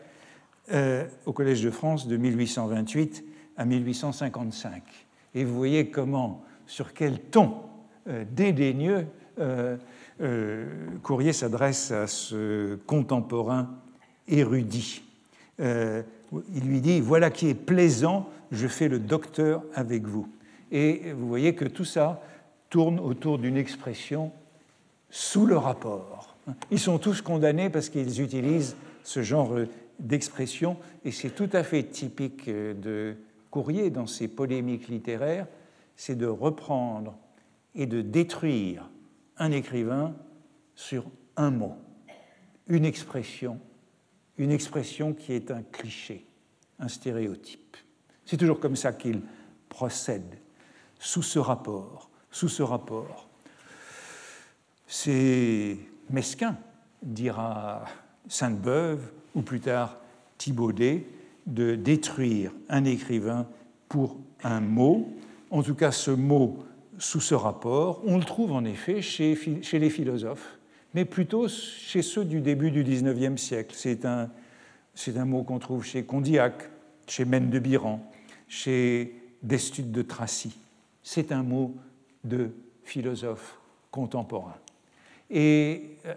[1.27, 3.25] au Collège de France de 1828
[3.57, 4.83] à 1855.
[5.35, 7.55] Et vous voyez comment, sur quel ton
[8.09, 9.07] euh, dédaigneux,
[9.39, 9.77] euh,
[10.21, 10.67] euh,
[11.03, 13.69] Courrier s'adresse à ce contemporain
[14.27, 15.03] érudit.
[16.55, 20.29] Il lui dit Voilà qui est plaisant, je fais le docteur avec vous.
[20.73, 22.23] Et vous voyez que tout ça
[22.69, 24.33] tourne autour d'une expression
[25.09, 26.37] sous le rapport.
[26.71, 29.55] Ils sont tous condamnés parce qu'ils utilisent ce genre
[29.99, 33.17] d'expression, et c'est tout à fait typique de
[33.51, 35.47] Courrier dans ses polémiques littéraires,
[35.97, 37.17] c'est de reprendre
[37.75, 38.89] et de détruire
[39.37, 40.15] un écrivain
[40.75, 41.05] sur
[41.37, 41.75] un mot,
[42.69, 43.59] une expression,
[44.39, 46.25] une expression qui est un cliché,
[46.79, 47.77] un stéréotype.
[48.25, 49.21] C'est toujours comme ça qu'il
[49.69, 50.39] procède,
[50.99, 53.29] sous ce rapport, sous ce rapport.
[54.87, 55.79] C'est
[56.11, 56.57] mesquin,
[57.03, 57.85] dira
[58.29, 59.97] Sainte-Beuve, ou plus tard
[60.39, 61.07] Thibaudet,
[61.47, 63.47] de détruire un écrivain
[63.89, 65.13] pour un mot.
[65.51, 66.65] En tout cas, ce mot
[66.99, 69.35] sous ce rapport, on le trouve en effet chez,
[69.73, 70.59] les philosophes,
[70.95, 73.75] mais plutôt chez ceux du début du XIXe siècle.
[73.77, 74.31] C'est un,
[75.17, 76.69] un mot qu'on trouve chez Condillac,
[77.07, 78.11] chez Mène de Biran,
[78.49, 80.59] chez Destude de Tracy.
[81.03, 81.75] C'est un mot
[82.25, 82.51] de
[82.83, 83.59] philosophe
[83.91, 84.57] contemporain.
[85.31, 86.15] Et euh,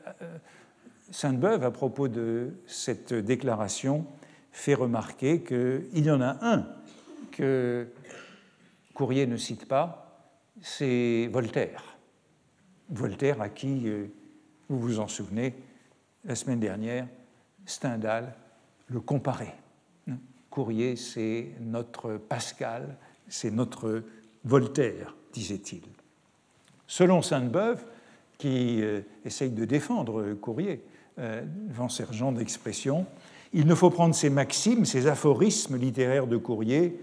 [1.11, 4.05] Sainte-Beuve, à propos de cette déclaration,
[4.51, 6.67] fait remarquer qu'il y en a un
[7.31, 7.87] que
[8.93, 10.31] Courrier ne cite pas,
[10.61, 11.97] c'est Voltaire.
[12.89, 14.07] Voltaire à qui, euh,
[14.75, 15.53] vous vous en souvenez,
[16.25, 17.07] la semaine dernière,
[17.65, 18.33] Stendhal
[18.87, 19.55] le comparait.
[20.49, 24.03] Courrier, c'est notre Pascal, c'est notre
[24.43, 25.81] Voltaire, disait-il.
[26.85, 27.83] Selon Sainte-Beuve,
[28.37, 30.83] qui euh, essaye de défendre Courrier
[31.17, 33.05] euh, devant ce genre d'expression,
[33.53, 36.99] il ne faut prendre ces maximes, ces aphorismes littéraires de Courrier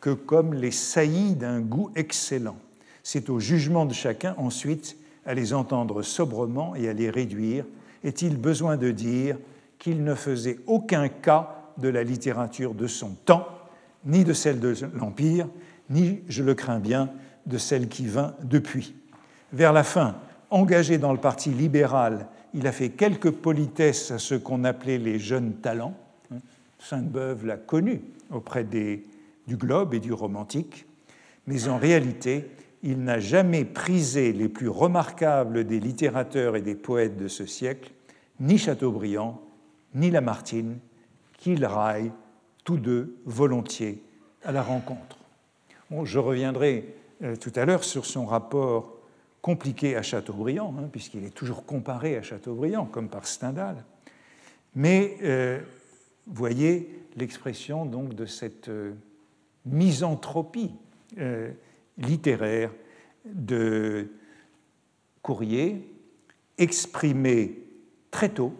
[0.00, 2.56] que comme les saillies d'un goût excellent
[3.02, 7.64] c'est au jugement de chacun ensuite à les entendre sobrement et à les réduire.
[8.04, 9.38] Est-il besoin de dire
[9.78, 13.46] qu'il ne faisait aucun cas de la littérature de son temps,
[14.04, 15.48] ni de celle de l'Empire,
[15.90, 17.10] ni, je le crains bien,
[17.46, 18.94] de celle qui vint depuis?
[19.52, 20.16] Vers la fin,
[20.50, 25.18] engagé dans le parti libéral, il a fait quelques politesses à ce qu'on appelait les
[25.18, 25.96] jeunes talents.
[26.78, 29.04] Sainte-Beuve l'a connu auprès des,
[29.46, 30.86] du Globe et du Romantique,
[31.46, 32.46] mais en réalité,
[32.82, 37.92] il n'a jamais prisé les plus remarquables des littérateurs et des poètes de ce siècle,
[38.40, 39.40] ni Chateaubriand,
[39.94, 40.78] ni Lamartine,
[41.38, 42.12] qu'il raille
[42.64, 44.02] tous deux volontiers
[44.44, 45.18] à la rencontre.
[46.04, 48.96] je reviendrai euh, tout à l'heure sur son rapport
[49.42, 53.84] compliqué à Chateaubriand, hein, puisqu'il est toujours comparé à Chateaubriand, comme par Stendhal.
[54.74, 55.60] Mais euh,
[56.26, 58.92] voyez l'expression donc de cette euh,
[59.66, 60.72] misanthropie
[61.98, 62.70] littéraire
[63.24, 64.08] de
[65.22, 65.88] Courrier,
[66.58, 67.62] exprimé
[68.10, 68.54] très tôt,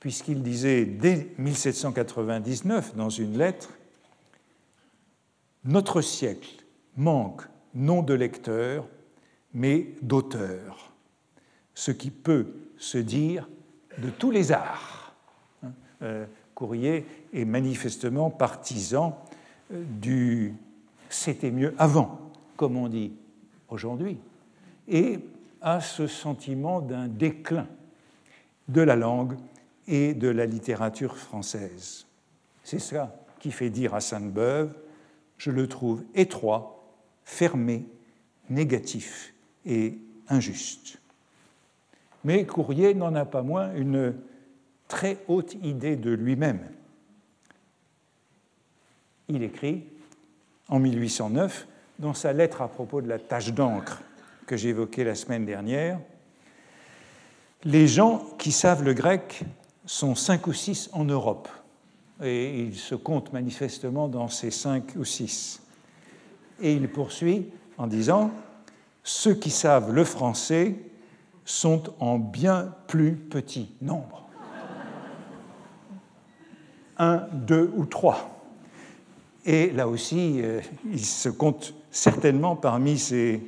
[0.00, 3.70] puisqu'il disait dès 1799 dans une lettre
[5.64, 6.64] Notre siècle
[6.96, 7.42] manque
[7.74, 8.86] non de lecteurs,
[9.52, 10.92] mais d'auteurs,
[11.74, 13.48] ce qui peut se dire
[13.98, 15.14] de tous les arts.
[15.62, 19.22] Hein, euh, Courrier est manifestement partisan
[19.72, 20.54] euh, du
[21.08, 22.25] c'était mieux avant
[22.56, 23.12] comme on dit
[23.68, 24.18] aujourd'hui,
[24.88, 25.18] et
[25.60, 27.66] à ce sentiment d'un déclin
[28.68, 29.36] de la langue
[29.86, 32.06] et de la littérature française.
[32.62, 34.72] C'est ça qui fait dire à Sainte-Beuve
[35.38, 36.84] Je le trouve étroit,
[37.24, 37.86] fermé,
[38.48, 40.98] négatif et injuste.
[42.24, 44.14] Mais Courrier n'en a pas moins une
[44.88, 46.60] très haute idée de lui-même.
[49.28, 49.84] Il écrit
[50.68, 51.66] en 1809,
[51.98, 54.02] dans sa lettre à propos de la tâche d'encre
[54.46, 55.98] que j'évoquais la semaine dernière,
[57.64, 59.42] les gens qui savent le grec
[59.86, 61.48] sont cinq ou six en Europe,
[62.22, 65.62] et il se compte manifestement dans ces cinq ou six.
[66.60, 68.30] Et il poursuit en disant
[69.02, 70.76] Ceux qui savent le français
[71.44, 74.28] sont en bien plus petit nombre.
[76.98, 78.35] Un, deux ou trois.
[79.46, 83.40] Et là aussi, euh, il se compte certainement parmi ces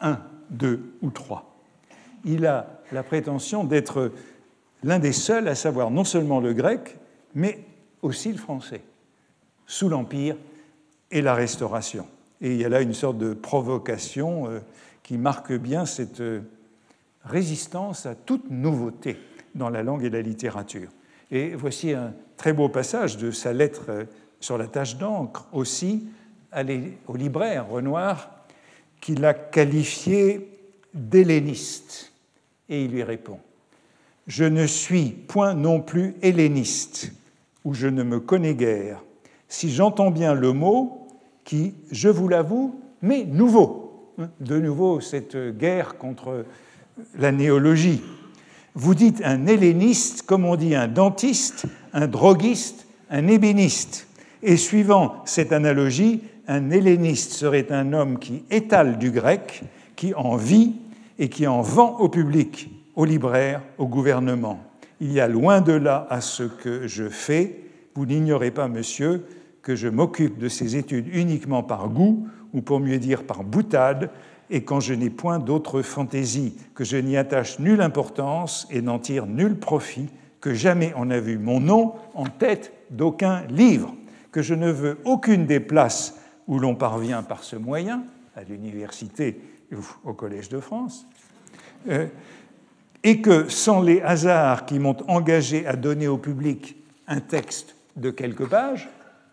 [0.00, 1.56] un, deux ou trois.
[2.24, 4.12] Il a la prétention d'être
[4.82, 6.98] l'un des seuls à savoir non seulement le grec,
[7.34, 7.64] mais
[8.02, 8.82] aussi le français,
[9.66, 10.36] sous l'Empire
[11.10, 12.06] et la Restauration.
[12.40, 14.60] Et il y a là une sorte de provocation euh,
[15.02, 16.42] qui marque bien cette euh,
[17.24, 19.16] résistance à toute nouveauté
[19.54, 20.90] dans la langue et la littérature.
[21.30, 24.06] Et voici un très beau passage de sa lettre
[24.40, 26.06] sur la tâche d'encre aussi
[27.06, 28.30] au libraire Renoir
[29.00, 30.48] qui l'a qualifié
[30.94, 32.12] d'helléniste.
[32.68, 33.38] Et il lui répond
[34.26, 37.12] Je ne suis point non plus helléniste,
[37.64, 39.02] ou je ne me connais guère,
[39.48, 41.08] si j'entends bien le mot
[41.44, 44.12] qui, je vous l'avoue, m'est nouveau.
[44.40, 46.44] De nouveau, cette guerre contre
[47.16, 48.02] la néologie.
[48.74, 54.07] Vous dites un helléniste comme on dit un dentiste, un droguiste, un ébéniste.
[54.42, 59.62] Et suivant cette analogie, un helléniste serait un homme qui étale du grec,
[59.96, 60.76] qui en vit
[61.18, 64.60] et qui en vend au public, aux libraires, au gouvernement.
[65.00, 67.64] Il y a loin de là à ce que je fais.
[67.94, 69.24] Vous n'ignorez pas, monsieur,
[69.62, 74.10] que je m'occupe de ces études uniquement par goût, ou pour mieux dire par boutade,
[74.50, 78.98] et quand je n'ai point d'autre fantaisie, que je n'y attache nulle importance et n'en
[78.98, 80.08] tire nul profit,
[80.40, 83.94] que jamais on n'a vu mon nom en tête d'aucun livre
[84.32, 88.04] que je ne veux aucune des places où l'on parvient par ce moyen,
[88.36, 89.40] à l'université
[89.72, 91.06] ou au Collège de France,
[91.88, 92.06] euh,
[93.04, 98.10] et que sans les hasards qui m'ont engagé à donner au public un texte de
[98.10, 98.88] quelques pages,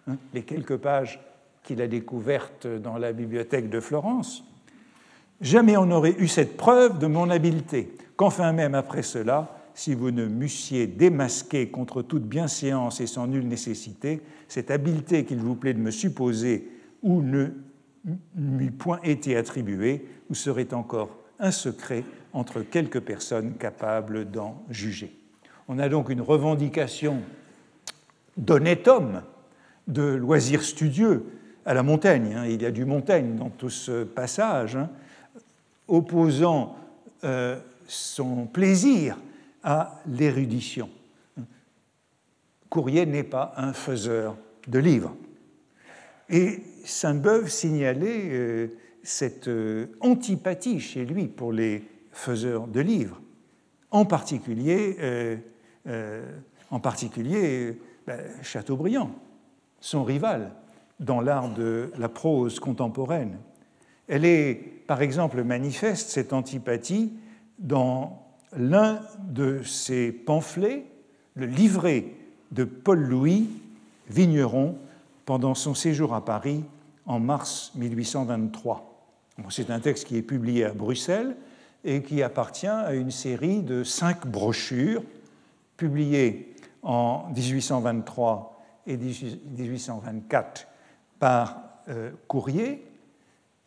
[0.07, 1.19] hein, les quelques pages
[1.63, 4.43] qu'il a découvertes dans la bibliothèque de Florence,
[5.41, 10.09] jamais on n'aurait eu cette preuve de mon habileté, qu'enfin même après cela, si vous
[10.09, 15.73] ne m'eussiez démasqué contre toute bienséance et sans nulle nécessité, cette habileté qu'il vous plaît
[15.73, 16.71] de me supposer
[17.03, 17.49] ou ne
[18.35, 21.09] m'eût point été attribuée, vous serait encore
[21.39, 25.13] un secret entre quelques personnes capables d'en juger.
[25.67, 27.17] On a donc une revendication
[28.37, 29.23] d'honnête homme,
[29.87, 31.25] de loisirs studieux
[31.65, 32.33] à la Montaigne.
[32.37, 32.45] Hein.
[32.47, 34.89] Il y a du Montaigne dans tout ce passage, hein,
[35.89, 36.77] opposant
[37.25, 39.17] euh, son plaisir
[39.65, 40.89] à l'érudition.
[42.69, 45.15] Courrier n'est pas un faiseur de livres.
[46.29, 48.67] Et Sainte-Beuve signalait euh,
[49.03, 53.19] cette euh, antipathie chez lui pour les faiseurs de livres,
[53.91, 55.35] en particulier, euh,
[58.07, 59.11] ben, Chateaubriand,
[59.79, 60.51] son rival
[60.99, 63.37] dans l'art de la prose contemporaine.
[64.07, 64.55] Elle est,
[64.87, 67.13] par exemple, manifeste, cette antipathie,
[67.57, 68.24] dans
[68.57, 70.85] l'un de ses pamphlets,
[71.35, 72.05] le livret
[72.51, 73.49] de Paul-Louis
[74.09, 74.77] Vigneron
[75.25, 76.63] pendant son séjour à Paris
[77.05, 78.91] en mars 1823.
[79.49, 81.35] C'est un texte qui est publié à Bruxelles
[81.83, 85.03] et qui appartient à une série de cinq brochures
[85.77, 90.67] publiées en 1823 et 1824
[91.19, 92.87] par euh, Courrier.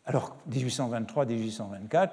[0.05, 2.09] Alors 1823-1824,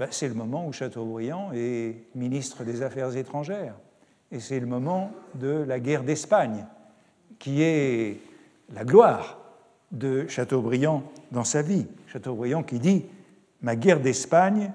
[0.00, 3.74] ben, c'est le moment où Chateaubriand est ministre des Affaires étrangères.
[4.32, 6.64] Et c'est le moment de la guerre d'Espagne,
[7.38, 8.18] qui est
[8.72, 9.38] la gloire
[9.92, 11.86] de Chateaubriand dans sa vie.
[12.06, 13.04] Chateaubriand qui dit
[13.60, 14.72] Ma guerre d'Espagne,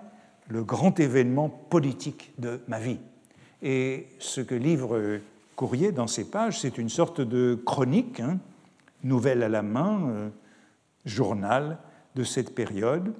[0.47, 2.99] le grand événement politique de ma vie.
[3.63, 5.21] Et ce que livre
[5.55, 8.37] Courrier dans ses pages, c'est une sorte de chronique, hein,
[9.03, 10.29] nouvelle à la main, euh,
[11.03, 11.79] journal
[12.13, 13.11] de cette période,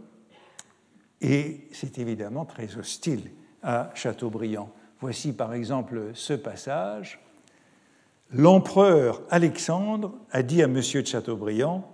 [1.26, 3.32] et c'est évidemment très hostile
[3.64, 4.72] à Chateaubriand.
[5.02, 7.20] Voici par exemple ce passage.
[8.32, 10.76] L'empereur Alexandre a dit à M.
[10.76, 11.92] de Chateaubriand,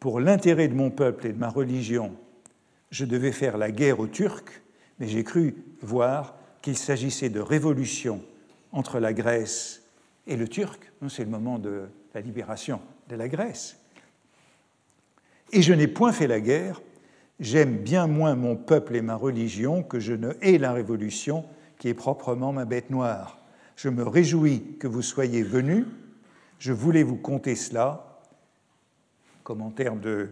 [0.00, 2.12] pour l'intérêt de mon peuple et de ma religion,
[2.90, 4.62] je devais faire la guerre aux Turcs,
[4.98, 8.22] mais j'ai cru voir qu'il s'agissait de révolution
[8.72, 9.82] entre la Grèce
[10.26, 10.92] et le Turc.
[11.08, 13.76] C'est le moment de la libération de la Grèce.
[15.52, 16.80] Et je n'ai point fait la guerre,
[17.42, 21.44] j'aime bien moins mon peuple et ma religion que je ne hais la révolution
[21.78, 23.38] qui est proprement ma bête noire.
[23.74, 25.84] Je me réjouis que vous soyez venus,
[26.60, 28.20] je voulais vous conter cela.
[29.42, 30.30] Commentaire de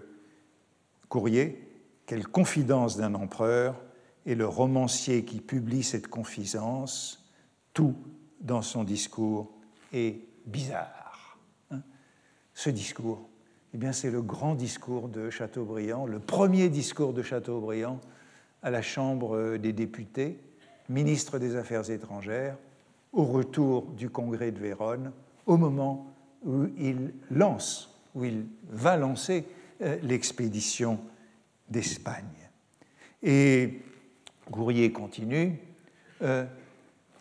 [1.08, 1.68] courrier,
[2.06, 3.82] quelle confidence d'un empereur,
[4.24, 7.28] et le romancier qui publie cette confidence,
[7.74, 7.96] tout
[8.40, 9.50] dans son discours
[9.92, 11.38] est bizarre.
[11.72, 11.80] Hein.
[12.54, 13.29] Ce discours,
[13.72, 18.00] eh bien, c'est le grand discours de Chateaubriand, le premier discours de Chateaubriand
[18.62, 20.38] à la Chambre des députés,
[20.88, 22.56] ministre des Affaires étrangères,
[23.12, 25.12] au retour du congrès de Vérone,
[25.46, 26.12] au moment
[26.44, 29.46] où il lance, où il va lancer
[29.82, 30.98] euh, l'expédition
[31.68, 32.24] d'Espagne.
[33.22, 33.80] Et
[34.50, 35.58] Gourrier continue,
[36.22, 36.44] euh,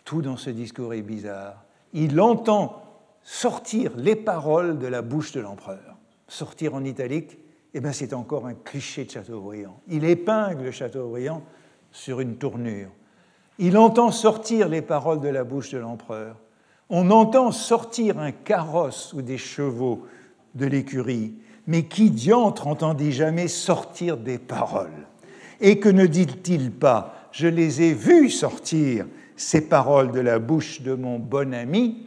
[0.04, 1.64] tout dans ce discours est bizarre.
[1.92, 2.82] Il entend
[3.22, 5.96] sortir les paroles de la bouche de l'empereur.
[6.30, 7.38] Sortir en italique,
[7.74, 9.80] eh bien, c'est encore un cliché de Chateaubriand.
[9.88, 11.42] Il épingle Chateaubriand
[11.90, 12.90] sur une tournure.
[13.58, 16.36] Il entend sortir les paroles de la bouche de l'empereur.
[16.88, 20.06] On entend sortir un carrosse ou des chevaux
[20.54, 21.34] de l'écurie.
[21.66, 25.08] Mais qui diantre entendit jamais sortir des paroles?
[25.60, 27.28] Et que ne dit-il pas?
[27.32, 29.04] Je les ai vus sortir,
[29.34, 32.06] ces paroles de la bouche de mon bon ami,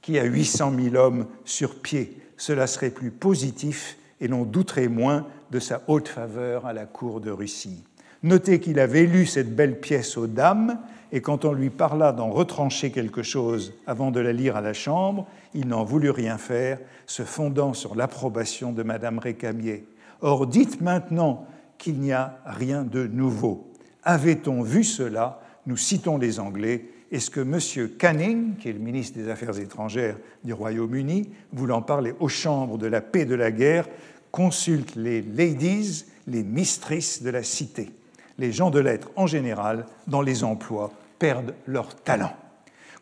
[0.00, 2.17] qui a 800 000 hommes sur pied.
[2.38, 7.20] Cela serait plus positif et l'on douterait moins de sa haute faveur à la cour
[7.20, 7.84] de Russie.
[8.22, 10.78] Notez qu'il avait lu cette belle pièce aux dames,
[11.12, 14.72] et quand on lui parla d'en retrancher quelque chose avant de la lire à la
[14.72, 19.86] Chambre, il n'en voulut rien faire, se fondant sur l'approbation de Madame Récamier.
[20.20, 21.46] Or, dites maintenant
[21.78, 23.68] qu'il n'y a rien de nouveau.
[24.02, 26.84] Avait-on vu cela Nous citons les Anglais.
[27.10, 27.88] Est-ce que M.
[27.98, 32.86] Canning, qui est le ministre des Affaires étrangères du Royaume-Uni, voulant parler aux chambres de
[32.86, 33.88] la paix et de la guerre,
[34.30, 37.90] consulte les ladies, les mistresses de la cité?
[38.36, 42.36] Les gens de lettres en général, dans les emplois, perdent leur talent.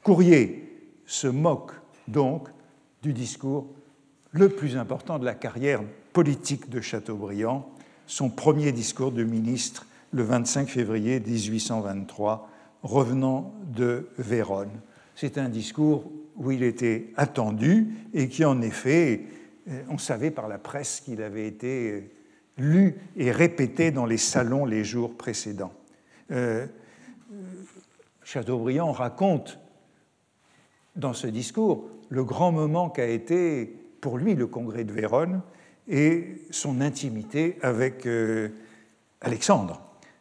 [0.02, 0.72] Courrier
[1.04, 1.72] se moque
[2.06, 2.48] donc
[3.02, 3.66] du discours
[4.30, 5.82] le plus important de la carrière
[6.12, 7.68] politique de Chateaubriand,
[8.06, 12.48] son premier discours de ministre le 25 février 1823,
[12.86, 14.70] revenant de Vérone.
[15.14, 19.22] C'est un discours où il était attendu et qui, en effet,
[19.88, 22.10] on savait par la presse qu'il avait été
[22.58, 25.72] lu et répété dans les salons les jours précédents.
[26.30, 26.66] Euh,
[28.24, 29.58] Chateaubriand raconte
[30.96, 33.66] dans ce discours le grand moment qu'a été
[34.00, 35.42] pour lui le congrès de Vérone
[35.88, 38.48] et son intimité avec euh,
[39.20, 39.80] Alexandre,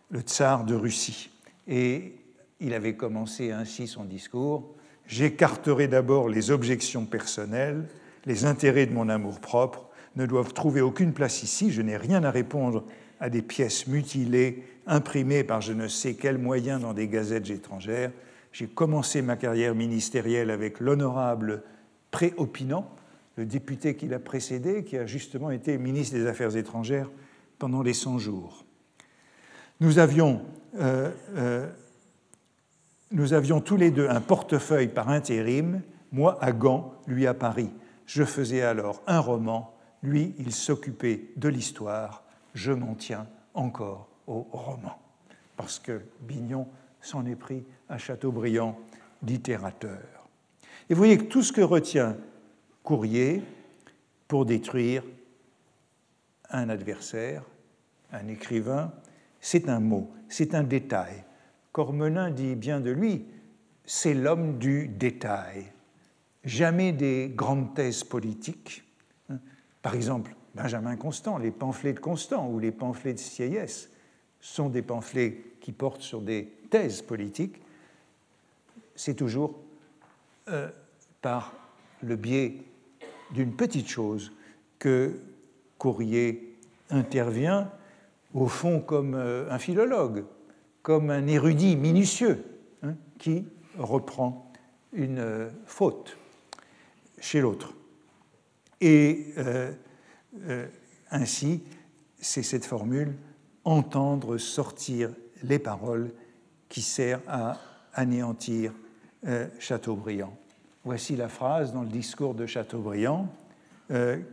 [0.10, 1.32] le tsar de Russie.
[1.68, 2.14] Et
[2.60, 4.76] il avait commencé ainsi son discours
[5.08, 7.88] J'écarterai d'abord les objections personnelles,
[8.26, 11.72] les intérêts de mon amour-propre, ne doivent trouver aucune place ici.
[11.72, 12.86] Je n'ai rien à répondre
[13.20, 18.12] à des pièces mutilées, imprimées par je ne sais quel moyen dans des gazettes étrangères.
[18.52, 21.64] J'ai commencé ma carrière ministérielle avec l'honorable
[22.12, 22.90] Préopinant,
[23.36, 27.12] le député qui l'a précédé, qui a justement été ministre des Affaires étrangères
[27.60, 28.64] pendant les 100 jours.
[29.82, 30.42] Nous avions,
[30.80, 31.70] euh, euh,
[33.16, 37.72] nous avions tous les deux un portefeuille par intérim, moi à Gand, lui à Paris.
[38.06, 44.46] Je faisais alors un roman lui, il s'occupait de l'histoire, je m'en tiens encore au
[44.52, 45.00] roman,
[45.58, 46.68] parce que Bignon
[47.02, 48.78] s'en est pris à Chateaubriand,
[49.24, 50.30] littérateur.
[50.90, 52.16] Et vous voyez que tout ce que retient
[52.84, 53.42] Courrier
[54.28, 55.04] pour détruire
[56.52, 57.42] un adversaire,
[58.12, 58.94] un écrivain,
[59.40, 61.25] c'est un mot, c'est un détail.
[61.76, 63.26] Cormelin dit bien de lui,
[63.84, 65.74] c'est l'homme du détail.
[66.46, 68.86] Jamais des grandes thèses politiques,
[69.82, 73.90] par exemple, Benjamin Constant, les pamphlets de Constant ou les pamphlets de Sieyès
[74.40, 77.62] sont des pamphlets qui portent sur des thèses politiques.
[78.96, 79.60] C'est toujours
[80.48, 80.70] euh,
[81.22, 81.52] par
[82.02, 82.64] le biais
[83.32, 84.32] d'une petite chose
[84.80, 85.20] que
[85.78, 86.56] Courrier
[86.90, 87.70] intervient,
[88.34, 90.24] au fond comme euh, un philologue,
[90.86, 92.46] comme un érudit minutieux
[92.84, 93.44] hein, qui
[93.76, 94.54] reprend
[94.94, 96.16] une euh, faute
[97.20, 97.74] chez l'autre.
[98.82, 99.72] Et euh,
[100.44, 100.68] euh,
[101.10, 101.64] ainsi,
[102.22, 103.16] c'est cette formule
[103.64, 105.10] entendre sortir
[105.42, 106.12] les paroles
[106.70, 107.58] qui sert à
[107.94, 108.72] anéantir
[109.58, 110.38] Chateaubriand.
[110.84, 113.28] Voici la phrase dans le discours de Chateaubriand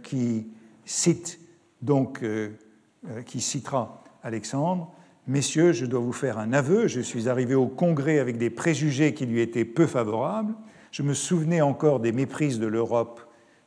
[0.03, 0.49] qui
[0.85, 1.41] cite
[1.81, 2.23] donc
[3.25, 4.93] qui citera Alexandre.
[5.29, 6.89] Messieurs, je dois vous faire un aveu.
[6.89, 10.55] Je suis arrivé au Congrès avec des préjugés qui lui étaient peu favorables.
[10.91, 13.21] Je me souvenais encore des méprises de l'Europe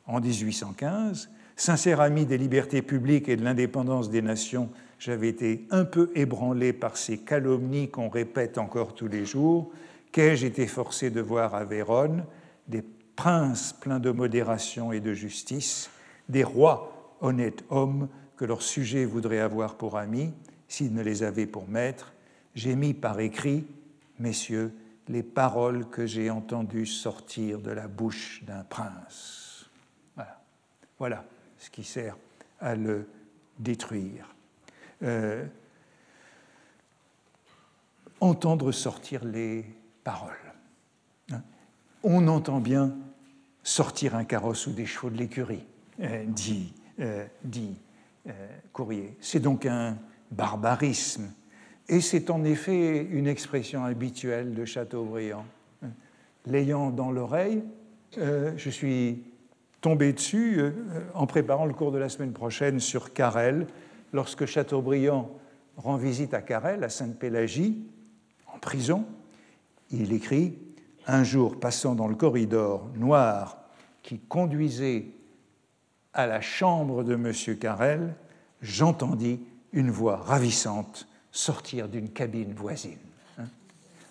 [0.06, 1.30] en 1815.
[1.56, 6.74] Sincère ami des libertés publiques et de l'indépendance des nations, j'avais été un peu ébranlé
[6.74, 9.70] par ces calomnies qu'on répète encore tous les jours.
[10.12, 12.24] Qu'ai-je été forcé de voir à Vérone?
[12.68, 12.84] Des
[13.16, 15.88] princes pleins de modération et de justice,
[16.28, 20.34] des rois honnêtes hommes que leurs sujets voudraient avoir pour amis,
[20.68, 22.12] s'ils ne les avaient pour maîtres.
[22.54, 23.66] J'ai mis par écrit,
[24.18, 24.72] messieurs,
[25.08, 29.70] les paroles que j'ai entendues sortir de la bouche d'un prince.
[30.98, 31.24] Voilà.
[31.58, 32.16] ce qui sert
[32.58, 33.06] à le
[33.58, 34.34] détruire.
[35.02, 35.44] Euh,
[38.20, 39.64] entendre sortir les
[40.02, 40.32] paroles.
[41.32, 41.42] Hein?
[42.02, 42.96] On entend bien
[43.62, 45.66] sortir un carrosse ou des chevaux de l'écurie,
[46.00, 47.76] euh, dit, euh, dit
[48.72, 49.16] Courrier.
[49.20, 49.96] C'est donc un
[50.30, 51.32] barbarisme.
[51.88, 55.44] Et c'est en effet une expression habituelle de Chateaubriand.
[56.46, 57.62] L'ayant dans l'oreille,
[58.16, 59.22] je suis
[59.80, 60.60] tombé dessus
[61.14, 63.66] en préparant le cours de la semaine prochaine sur Carrel,
[64.12, 65.30] lorsque Chateaubriand
[65.76, 67.84] rend visite à Carrel, à Sainte-Pélagie,
[68.52, 69.04] en prison,
[69.90, 70.58] il écrit
[71.06, 73.58] Un jour, passant dans le corridor noir
[74.02, 75.06] qui conduisait
[76.14, 77.58] à la chambre de M.
[77.58, 78.14] Carrel,
[78.62, 79.40] j'entendis
[79.76, 82.98] une voix ravissante sortir d'une cabine voisine.
[83.38, 83.44] Hein.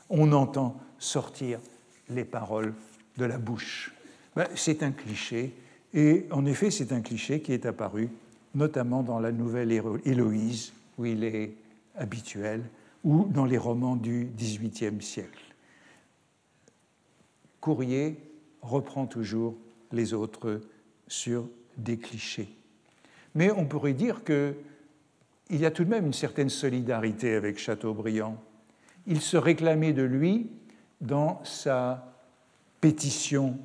[0.10, 1.60] On entend sortir
[2.08, 2.74] les paroles
[3.18, 3.92] de la bouche.
[4.36, 5.54] Ben, c'est un cliché,
[5.94, 8.10] et en effet, c'est un cliché qui est apparu
[8.54, 9.72] notamment dans la nouvelle
[10.06, 11.52] Héloïse, où il est
[11.96, 12.64] habituel,
[13.04, 15.44] ou dans les romans du XVIIIe siècle.
[17.60, 18.18] Courrier
[18.62, 19.56] reprend toujours
[19.92, 20.62] les autres
[21.08, 22.50] sur des clichés.
[23.34, 24.24] Mais on pourrait dire
[25.46, 28.38] qu'il y a tout de même une certaine solidarité avec Chateaubriand.
[29.08, 30.50] Il se réclamait de lui
[31.02, 32.14] dans sa
[32.82, 33.58] pétition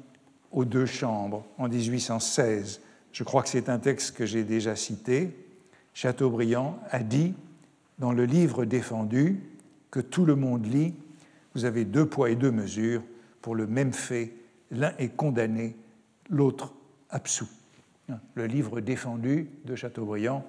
[0.53, 2.81] aux deux chambres en 1816
[3.13, 5.37] je crois que c'est un texte que j'ai déjà cité,
[5.95, 7.35] Chateaubriand a dit
[7.99, 9.41] dans le livre défendu
[9.91, 10.95] que tout le monde lit,
[11.55, 13.03] vous avez deux poids et deux mesures
[13.43, 14.33] pour le même fait,
[14.71, 15.77] l'un est condamné,
[16.29, 16.73] l'autre
[17.11, 17.49] absous.
[18.35, 20.45] Le livre défendu de Chateaubriand,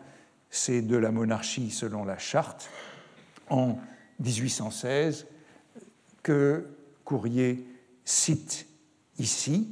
[0.52, 2.70] c'est de la monarchie selon la charte
[3.50, 3.80] en
[4.20, 5.26] 1816
[6.22, 6.68] que
[7.06, 7.66] Courrier
[8.06, 8.68] cite
[9.18, 9.70] ici,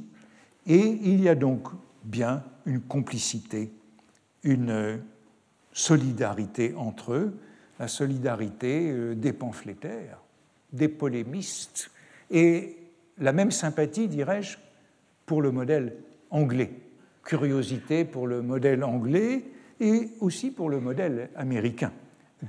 [0.66, 1.68] et il y a donc
[2.02, 3.72] bien une complicité,
[4.42, 5.00] une
[5.72, 7.38] solidarité entre eux,
[7.78, 10.18] la solidarité euh, des pamphlétaires,
[10.72, 11.90] des polémistes,
[12.30, 12.76] et
[13.18, 14.58] la même sympathie, dirais-je,
[15.26, 15.96] pour le modèle
[16.30, 16.72] anglais,
[17.24, 19.44] curiosité pour le modèle anglais
[19.80, 21.92] et aussi pour le modèle américain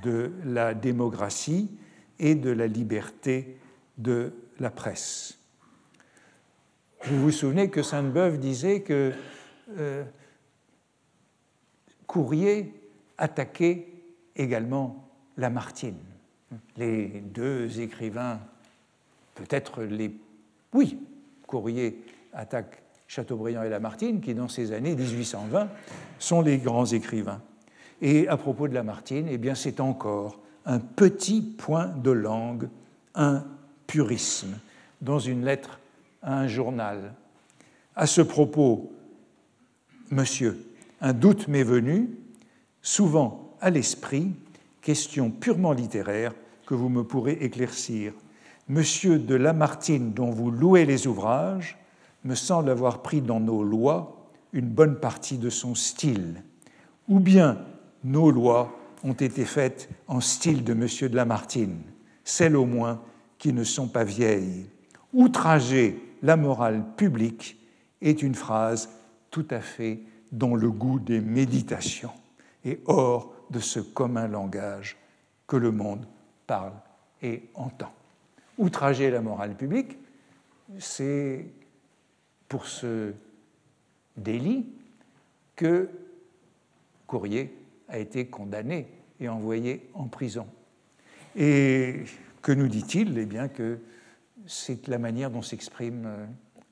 [0.02, 1.70] de la démocratie
[2.18, 3.56] et de la liberté
[3.98, 5.38] de la presse.
[7.04, 9.12] Vous vous souvenez que Sainte-Beuve disait que
[9.78, 10.04] euh,
[12.06, 12.74] Courrier
[13.18, 13.88] attaquait
[14.36, 15.98] également Lamartine.
[16.76, 18.40] Les deux écrivains,
[19.34, 20.14] peut-être les...
[20.74, 20.98] Oui,
[21.46, 22.81] Courrier attaque
[23.14, 25.68] Chateaubriand et Lamartine, qui dans ces années 1820
[26.18, 27.42] sont les grands écrivains.
[28.00, 32.70] Et à propos de Lamartine, eh bien c'est encore un petit point de langue,
[33.14, 33.44] un
[33.86, 34.58] purisme,
[35.02, 35.78] dans une lettre
[36.22, 37.12] à un journal.
[37.96, 38.90] À ce propos,
[40.10, 40.66] Monsieur,
[41.02, 42.08] un doute m'est venu,
[42.80, 44.32] souvent à l'esprit,
[44.80, 46.32] question purement littéraire
[46.64, 48.14] que vous me pourrez éclaircir.
[48.68, 51.76] Monsieur de Lamartine, dont vous louez les ouvrages,
[52.24, 56.42] me semble avoir pris dans nos lois une bonne partie de son style.
[57.08, 57.58] Ou bien
[58.04, 61.82] nos lois ont été faites en style de Monsieur de Lamartine,
[62.24, 63.00] celles au moins
[63.38, 64.66] qui ne sont pas vieilles.
[65.12, 67.58] Outrager la morale publique
[68.00, 68.88] est une phrase
[69.30, 70.00] tout à fait
[70.30, 72.12] dans le goût des méditations
[72.64, 74.96] et hors de ce commun langage
[75.46, 76.06] que le monde
[76.46, 76.72] parle
[77.22, 77.92] et entend.
[78.58, 79.98] Outrager la morale publique,
[80.78, 81.46] c'est
[82.52, 83.14] pour ce
[84.14, 84.66] délit
[85.56, 85.88] que
[87.06, 87.56] Courrier
[87.88, 88.88] a été condamné
[89.20, 90.46] et envoyé en prison.
[91.34, 92.04] Et
[92.42, 93.16] que nous dit-il?
[93.16, 93.78] Eh bien que
[94.46, 96.26] c'est la manière dont s'exprime euh,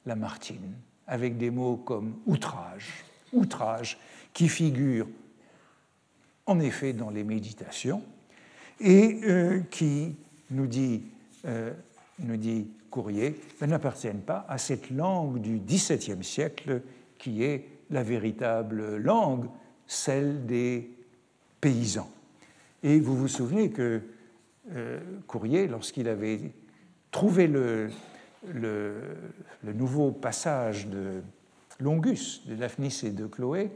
[0.04, 0.74] Lamartine
[1.06, 3.98] avec des mots comme outrage, outrage,
[4.34, 5.08] qui figure
[6.44, 8.02] en effet dans les méditations
[8.80, 10.14] et euh, qui,
[10.50, 11.04] nous dit,
[11.46, 11.72] euh,
[12.18, 16.82] nous dit Courrier, n'appartiennent pas à cette langue du XVIIe siècle
[17.18, 19.46] qui est la véritable langue,
[19.86, 20.90] celle des
[21.60, 22.10] paysans.
[22.82, 24.02] Et vous vous souvenez que
[24.72, 26.52] euh, Courrier, lorsqu'il avait
[27.10, 27.90] trouvé le,
[28.48, 29.02] le,
[29.74, 31.22] nouveau passage de
[31.78, 33.70] Longus, de Daphnis et de Chloé,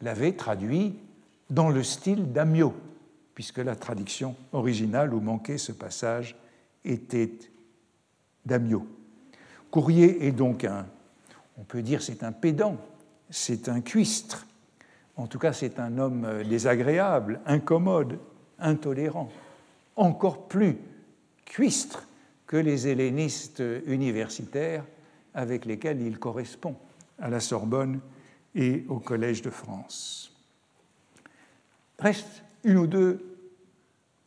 [0.00, 0.98] l'avait traduit
[1.50, 2.74] dans le style d'Amio,
[3.34, 6.36] puisque la traduction originale où manquait ce passage
[6.84, 7.30] était
[8.46, 8.86] d'Amio.
[9.70, 10.86] Courrier est donc un,
[11.58, 12.78] on peut dire c'est un pédant,
[13.28, 14.46] c'est un cuistre,
[15.16, 18.18] en tout cas c'est un homme désagréable, incommode,
[18.58, 19.28] intolérant,
[19.96, 20.78] encore plus
[21.44, 22.06] cuistre
[22.46, 24.84] que les hellénistes universitaires
[25.34, 26.76] avec lesquels il correspond
[27.18, 28.00] à la Sorbonne
[28.54, 30.32] et au Collège de France.
[31.98, 33.38] Reste une ou deux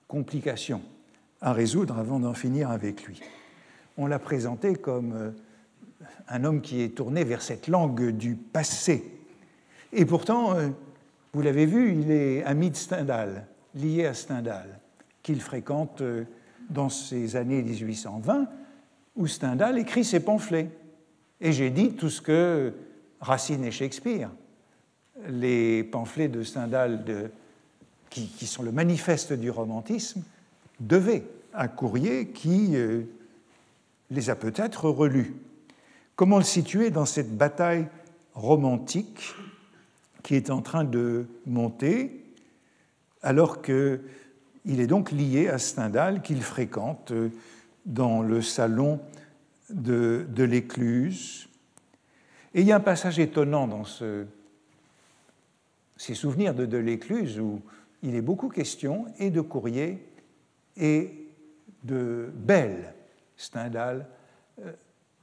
[0.08, 0.82] complications
[1.42, 3.22] à résoudre avant d'en finir avec lui.
[4.02, 5.32] On l'a présenté comme euh,
[6.30, 9.04] un homme qui est tourné vers cette langue du passé.
[9.92, 10.70] Et pourtant, euh,
[11.34, 13.46] vous l'avez vu, il est ami de Stendhal,
[13.76, 14.80] lié à Stendhal,
[15.22, 16.24] qu'il fréquente euh,
[16.70, 18.48] dans ces années 1820,
[19.18, 20.70] où Stendhal écrit ses pamphlets.
[21.42, 22.74] Et j'ai dit tout ce que
[23.20, 24.32] Racine et Shakespeare,
[25.28, 27.04] les pamphlets de Stendhal
[28.10, 30.24] qui, sont le manifeste du romantisme,
[30.80, 32.78] devaient à Courrier qui
[34.10, 35.36] les a peut-être relus.
[36.16, 37.88] Comment le situer dans cette bataille
[38.34, 39.36] romantique
[40.24, 42.24] qui est en train de monter,
[43.22, 44.00] alors qu'il
[44.66, 47.30] est donc lié à Stendhal qu'il fréquente euh,
[47.86, 49.00] dans le salon
[49.70, 51.48] de, de l'Écluse.
[52.54, 54.26] Et il y a un passage étonnant dans ce,
[55.98, 57.62] ces souvenirs de, de l'Écluse où
[58.04, 60.06] il est beaucoup question et de Courrier
[60.78, 61.14] et
[61.84, 62.94] de Belle,
[63.40, 64.06] Stendhal,
[64.64, 64.72] euh,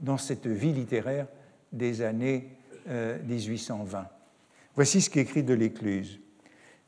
[0.01, 1.27] dans cette vie littéraire
[1.73, 2.49] des années
[2.87, 3.99] 1820.
[3.99, 4.03] Euh,
[4.75, 6.19] Voici ce qu'écrit de l'Écluse.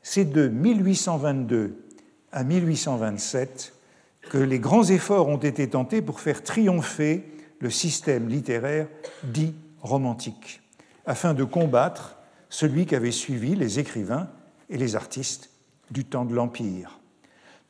[0.01, 1.85] C'est de 1822
[2.31, 3.73] à 1827
[4.29, 7.25] que les grands efforts ont été tentés pour faire triompher
[7.59, 8.87] le système littéraire
[9.23, 10.61] dit romantique,
[11.05, 12.17] afin de combattre
[12.49, 14.29] celui qu'avaient suivi les écrivains
[14.69, 15.49] et les artistes
[15.91, 16.99] du temps de l'Empire.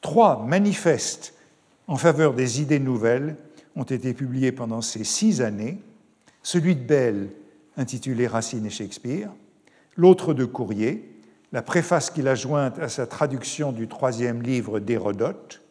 [0.01, 1.33] Trois manifestes
[1.87, 3.35] en faveur des idées nouvelles
[3.75, 5.81] ont été publiés pendant ces six années,
[6.43, 7.29] celui de Bell
[7.77, 9.31] intitulé Racine et Shakespeare,
[9.95, 11.19] l'autre de Courrier,
[11.51, 15.61] la préface qu'il a jointe à sa traduction du troisième livre d'Hérodote,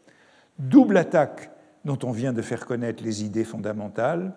[0.59, 1.51] double attaque
[1.85, 4.35] dont on vient de faire connaître les idées fondamentales,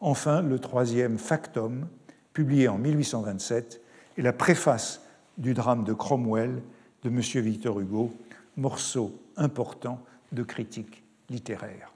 [0.00, 1.86] enfin le troisième Factum,
[2.32, 3.80] publié en 1827,
[4.16, 5.02] et la préface
[5.38, 6.62] du drame de Cromwell
[7.02, 7.20] de M.
[7.20, 8.12] Victor Hugo,
[8.56, 10.00] morceau important
[10.32, 11.93] de critique littéraire.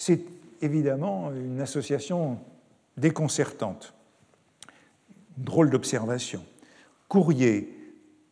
[0.00, 0.22] C'est
[0.62, 2.38] évidemment une association
[2.96, 3.92] déconcertante.
[5.36, 6.42] Drôle d'observation.
[7.06, 7.76] Courrier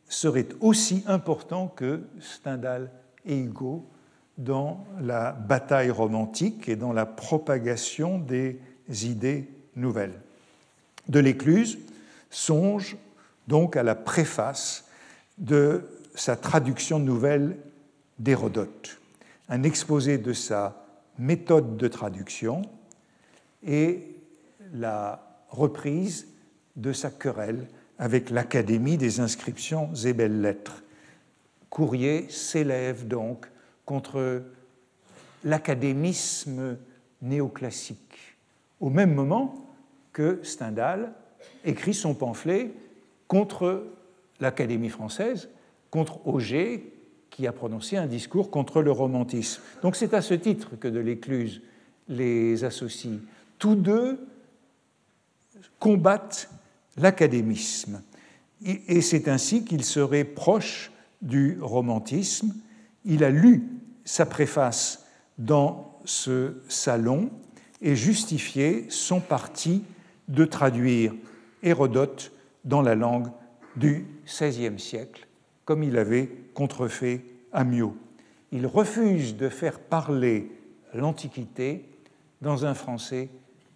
[0.09, 2.91] serait aussi important que Stendhal
[3.27, 3.85] et Hugo
[4.39, 8.59] dans la bataille romantique et dans la propagation des
[8.89, 9.47] idées
[9.77, 10.19] nouvelles.
[11.07, 11.79] De l'Écluse
[12.31, 12.97] songe
[13.47, 14.87] donc à la préface
[15.37, 17.59] de sa traduction nouvelle
[18.19, 18.99] d'Hérodote,
[19.51, 20.88] un exposé de sa
[21.19, 22.63] méthode de traduction
[23.67, 24.17] et
[24.73, 26.29] la reprise
[26.77, 27.67] de sa querelle
[27.99, 30.85] avec l'Académie des inscriptions et belles-lettres.
[31.71, 33.47] Courrier s'élève donc
[33.85, 34.43] contre
[35.45, 36.79] l'académisme
[37.21, 38.37] néoclassique,
[38.81, 39.67] au même moment
[40.13, 41.13] que Stendhal
[41.65, 42.73] écrit son pamphlet
[43.27, 43.87] contre
[44.41, 45.49] l'Académie française,
[45.91, 46.93] contre Auger,
[47.39, 49.63] qui a prononcé un discours contre le romantisme.
[49.83, 51.63] Donc c'est à ce titre que de l'Écluse
[52.09, 53.21] les associe.
[53.61, 54.27] Tous deux
[55.79, 56.51] combattent
[56.97, 58.03] l'académisme.
[58.65, 60.91] Et c'est ainsi qu'il serait proche
[61.23, 62.57] du romantisme.
[63.05, 63.69] Il a lu
[64.05, 65.07] sa préface
[65.39, 67.31] dans ce salon
[67.81, 69.85] et justifié son parti
[70.27, 71.15] de traduire
[71.63, 72.33] Hérodote
[72.65, 73.29] dans la langue
[73.77, 75.29] du XVIe siècle,
[75.65, 77.23] comme il avait contrefait
[77.53, 77.97] Amio.
[78.53, 80.51] Il refuse de faire parler
[80.95, 81.85] l'Antiquité
[82.41, 83.29] dans un français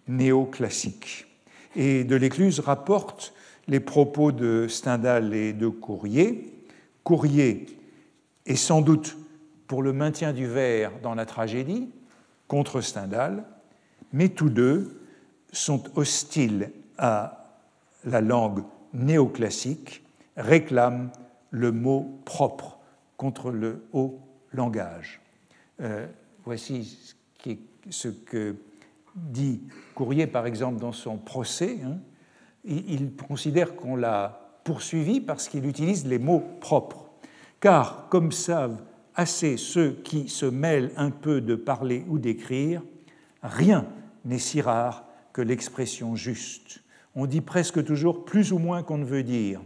[0.07, 1.27] néoclassique.
[1.75, 3.33] Et de l'Écluse rapporte
[3.67, 6.53] les propos de Stendhal et de Courrier.
[7.03, 7.65] Courrier
[8.45, 9.17] est sans doute
[9.67, 11.89] pour le maintien du vers dans la tragédie
[12.47, 13.45] contre Stendhal,
[14.11, 15.01] mais tous deux
[15.51, 17.57] sont hostiles à
[18.05, 18.63] la langue
[18.93, 20.03] néoclassique,
[20.35, 21.11] réclament
[21.51, 22.79] le mot propre
[23.17, 24.19] contre le haut
[24.51, 25.21] langage.
[25.81, 26.07] Euh,
[26.45, 27.13] voici
[27.89, 28.55] ce, que
[29.15, 29.61] dit
[29.95, 31.79] Courrier, par exemple, dans son procès.
[31.85, 31.97] Hein.
[32.65, 37.09] il considère qu'on l'a poursuivi parce qu'il utilise les mots propres.
[37.59, 38.81] Car, comme savent
[39.15, 42.81] assez ceux qui se mêlent un peu de parler ou d'écrire,
[43.41, 43.85] rien
[44.25, 46.81] n'est si rare que l'expression juste.
[47.15, 49.61] On dit presque toujours plus ou moins qu'on ne veut dire.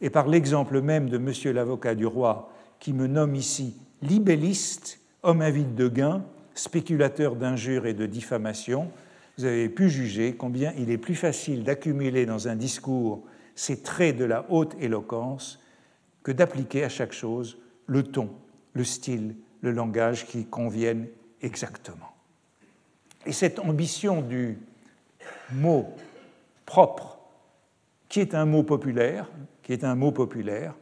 [0.00, 2.52] Et par l'exemple même de monsieur l'avocat du roi,
[2.84, 6.22] qui me nomme ici libelliste, homme avide de gain,
[6.54, 8.90] spéculateur d'injures et de diffamation,
[9.38, 13.24] vous avez pu juger combien il est plus facile d'accumuler dans un discours
[13.54, 15.64] ces traits de la haute éloquence
[16.22, 17.56] que d'appliquer à chaque chose
[17.86, 18.28] le ton,
[18.74, 21.08] le style, le langage qui conviennent
[21.40, 22.12] exactement.
[23.24, 24.58] Et cette ambition du
[25.54, 25.88] mot
[26.66, 27.18] propre,
[28.10, 29.30] qui est un mot populaire,
[29.62, 30.74] qui est un mot populaire,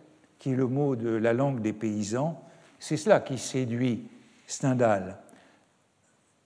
[0.43, 2.43] qui est le mot de la langue des paysans,
[2.81, 4.09] c'est cela qui séduit
[4.49, 5.19] Stendhal.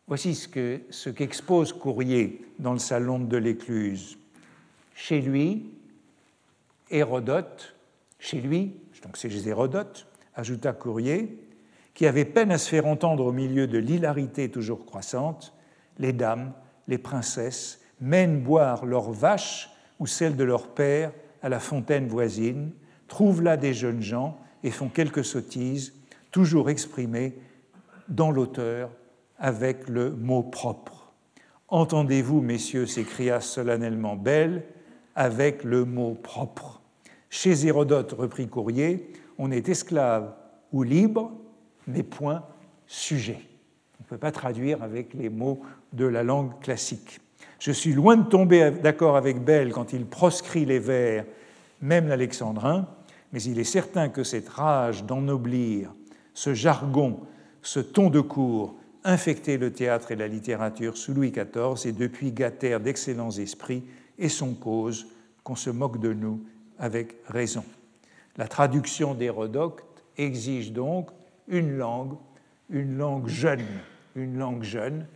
[0.07, 4.19] Voici ce qu'expose Courrier dans le salon de l'Écluse.
[4.95, 5.71] Chez lui,
[6.91, 7.75] Hérodote,
[8.19, 11.39] chez lui, donc c'est Hérodote, ajouta Courrier,
[11.95, 15.55] qui avait peine à se faire entendre au milieu de l'hilarité toujours croissante,
[15.99, 16.53] les dames,
[16.87, 22.73] les princesses mènent boire leurs vaches ou celles de leur père à la fontaine voisine,
[23.09, 25.95] trouvent là des jeunes gens et font quelques sottises,
[26.31, 27.35] toujours exprimées
[28.09, 28.91] dans l'auteur
[29.39, 31.13] avec le mot propre.
[31.69, 34.65] Entendez-vous, messieurs, s'écria solennellement Belle,
[35.15, 36.81] avec le mot propre.
[37.31, 40.33] Chez Hérodote, reprit Courrier, on est esclave
[40.73, 41.33] ou libre,
[41.87, 42.45] mais point
[42.87, 43.41] sujet.
[43.99, 45.61] On ne peut pas traduire avec les mots
[45.93, 47.21] de la langue classique.
[47.59, 51.25] Je suis loin de tomber d'accord avec Bell quand il proscrit les vers,
[51.81, 52.87] même l'alexandrin,
[53.33, 55.95] mais il est certain que cette rage d'ennoblir,
[56.35, 57.21] ce jargon,
[57.63, 62.33] ce ton de cour, infectait le théâtre et la littérature sous Louis XIV et depuis
[62.33, 63.85] gâtèrent d'excellents esprits
[64.19, 65.07] et son cause
[65.45, 66.43] qu'on se moque de nous
[66.79, 67.65] avec raison.
[68.37, 69.85] La traduction d'Hérodote
[70.19, 71.11] exige donc
[71.49, 72.17] une langue,
[72.69, 73.65] une langue jeune,
[74.17, 75.07] une langue jeune,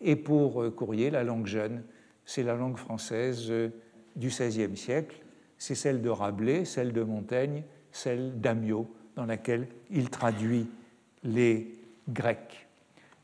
[0.00, 1.82] et pour euh, Courrier, la langue jeune,
[2.24, 3.68] c'est la langue française euh,
[4.16, 5.16] du XVIe siècle,
[5.60, 10.66] c'est celle de Rabelais, celle de Montaigne, celle d'Amiot, dans laquelle il traduit
[11.22, 12.66] les Grecs.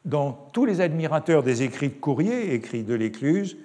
[0.05, 3.57] Dans tous les admirateurs des écrits de Courrier, écrits de l'Écluse,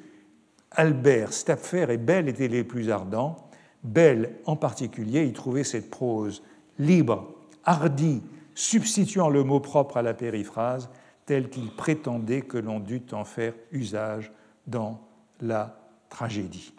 [0.72, 3.36] Albert, Stapfer et Bell étaient les plus ardents.
[3.84, 6.42] Bell, en particulier, y trouvait cette prose
[6.80, 8.24] libre, hardie,
[8.56, 10.90] substituant le mot propre à la périphrase,
[11.26, 14.32] tel qu'il prétendait que l'on dût en faire usage
[14.66, 15.02] dans
[15.42, 15.78] la
[16.10, 16.74] tragédie.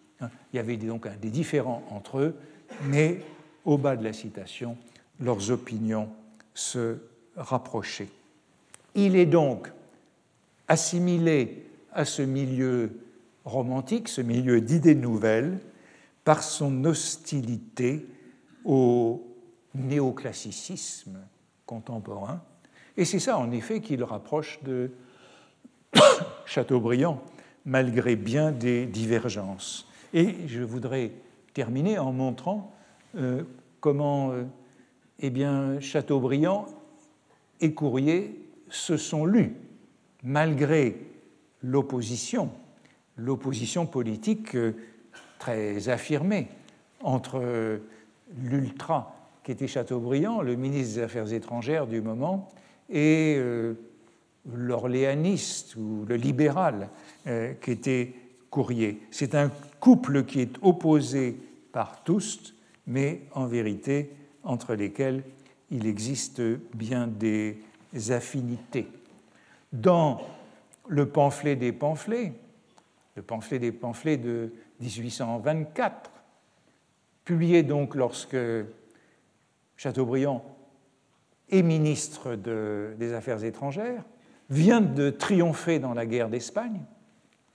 [0.52, 2.36] Il y avait donc des différends entre eux,
[2.84, 3.22] mais
[3.64, 4.76] au bas de la citation,
[5.20, 6.08] leurs opinions
[6.54, 6.98] se
[7.36, 8.08] rapprochaient.
[8.94, 9.70] Il est donc
[10.68, 12.98] assimilé à ce milieu
[13.44, 15.58] romantique, ce milieu d'idées nouvelles,
[16.24, 18.06] par son hostilité
[18.64, 19.26] au
[19.74, 21.18] néoclassicisme
[21.66, 22.42] contemporain.
[22.96, 24.90] Et c'est ça, en effet, qui le rapproche de
[26.46, 27.22] Chateaubriand,
[27.64, 29.88] malgré bien des divergences.
[30.14, 31.12] Et je voudrais
[31.54, 32.72] terminer en montrant
[33.16, 33.42] euh,
[33.80, 34.44] comment euh,
[35.20, 36.66] eh bien, Chateaubriand
[37.60, 38.38] et Courrier
[38.68, 39.54] se sont lus,
[40.22, 40.96] malgré
[41.62, 42.50] l'opposition,
[43.16, 44.74] l'opposition politique euh,
[45.38, 46.48] très affirmée
[47.00, 47.80] entre
[48.40, 52.48] l'ultra qui était Chateaubriand, le ministre des Affaires étrangères du moment,
[52.88, 53.40] et
[54.54, 56.90] l'orléaniste ou le libéral
[57.24, 58.14] qui était
[58.50, 59.00] Courrier.
[59.10, 59.50] C'est un
[59.82, 61.36] couple qui est opposé
[61.72, 62.54] par tous,
[62.86, 64.12] mais en vérité
[64.44, 65.24] entre lesquels
[65.72, 66.40] il existe
[66.72, 67.58] bien des
[68.10, 68.86] affinités.
[69.72, 70.22] Dans
[70.86, 72.32] le pamphlet des pamphlets,
[73.16, 76.12] le pamphlet des pamphlets de 1824,
[77.24, 78.36] publié donc lorsque
[79.76, 80.44] Chateaubriand
[81.50, 84.04] est ministre des Affaires étrangères,
[84.48, 86.82] vient de triompher dans la guerre d'Espagne,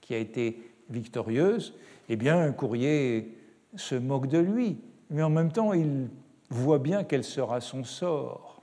[0.02, 0.60] qui a été
[0.90, 1.74] victorieuse,
[2.08, 3.36] eh bien, un courrier
[3.76, 4.78] se moque de lui,
[5.10, 6.08] mais en même temps, il
[6.50, 8.62] voit bien quel sera son sort.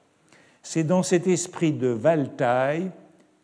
[0.64, 2.92] C'est dans cet esprit de Valtaille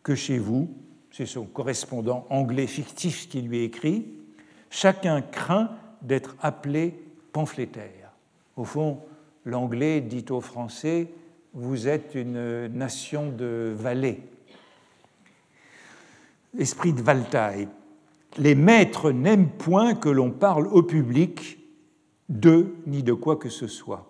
[0.02, 0.68] que chez vous,
[1.10, 4.06] c'est son correspondant anglais fictif qui lui écrit,
[4.70, 5.70] chacun craint
[6.00, 6.94] d'être appelé
[7.32, 8.10] pamphlétaire.
[8.56, 9.00] Au fond,
[9.44, 11.08] l'anglais dit aux Français,
[11.54, 14.20] vous êtes une nation de valets.
[16.58, 17.68] Esprit de Valtaille
[18.36, 21.58] les maîtres n'aiment point que l'on parle au public
[22.28, 24.08] d'eux ni de quoi que ce soit.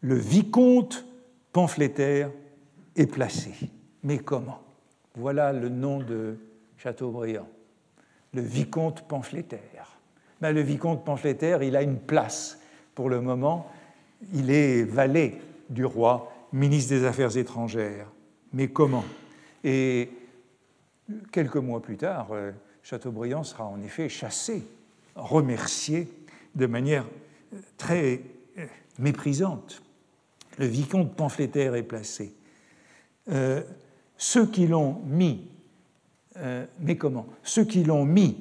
[0.00, 1.04] Le vicomte
[1.52, 2.30] pamphlétaire
[2.96, 3.52] est placé.
[4.02, 4.60] Mais comment?
[5.14, 6.36] Voilà le nom de
[6.76, 7.48] Chateaubriand.
[8.34, 9.98] Le vicomte pamphlétaire.
[10.40, 12.60] Ben, le vicomte pamphlétaire, il a une place
[12.94, 13.70] pour le moment.
[14.34, 15.38] Il est valet
[15.70, 18.06] du roi, ministre des Affaires étrangères.
[18.52, 19.04] Mais comment?
[19.64, 20.10] Et
[21.32, 22.52] quelques mois plus tard, euh,
[22.88, 24.62] Chateaubriand sera en effet chassé,
[25.14, 26.08] remercié
[26.54, 27.04] de manière
[27.76, 28.22] très
[28.56, 28.64] euh,
[28.98, 29.82] méprisante.
[30.56, 32.32] Le vicomte pamphlétaire est placé.
[33.30, 33.62] Euh,
[34.16, 35.50] ceux qui l'ont mis,
[36.38, 37.26] euh, mais comment?
[37.42, 38.38] Ceux qui l'ont mis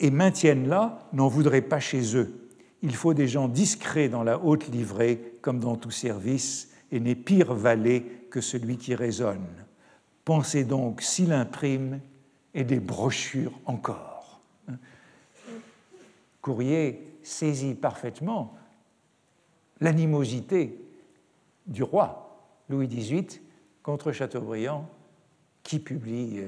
[0.00, 2.46] et maintiennent là n'en voudraient pas chez eux.
[2.82, 7.14] Il faut des gens discrets dans la haute livrée, comme dans tout service, et n'est
[7.14, 9.46] pire valet que celui qui raisonne.
[10.26, 12.00] Pensez donc s'il imprime
[12.54, 14.40] et des brochures encore.
[16.42, 18.56] Courrier saisit parfaitement
[19.80, 20.78] l'animosité
[21.66, 22.30] du roi
[22.68, 23.40] Louis XVIII
[23.82, 24.88] contre Chateaubriand,
[25.62, 26.40] qui publie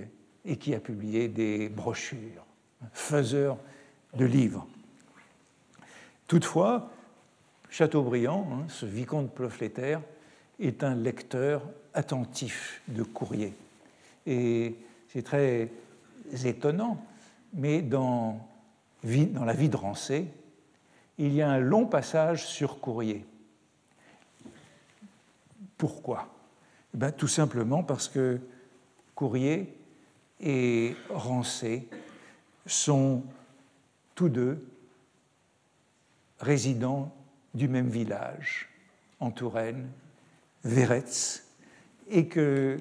[0.45, 2.45] et qui a publié des brochures,
[2.93, 3.59] faiseur
[4.15, 4.67] de livres.
[6.27, 6.91] Toutefois,
[7.71, 10.01] Chateaubriand, hein, ce vicomte pamphlétaire,
[10.61, 11.63] est un lecteur
[11.95, 13.55] attentif de courrier.
[14.27, 14.77] Et
[15.09, 15.71] c'est très
[16.45, 17.05] étonnant,
[17.53, 18.49] mais dans,
[19.05, 20.29] la vie de Rancé,
[21.19, 23.25] il y a un long passage sur courrier.
[25.77, 26.29] Pourquoi?
[26.95, 28.41] Eh ben, Tout simplement parce que
[29.15, 29.77] Courrier
[30.41, 31.89] et Rancé
[32.67, 33.23] sont
[34.15, 34.67] tous deux
[36.41, 37.15] résidents
[37.55, 38.69] du même village,
[39.21, 39.89] en Touraine,
[40.65, 41.45] Véretz,
[42.09, 42.79] et que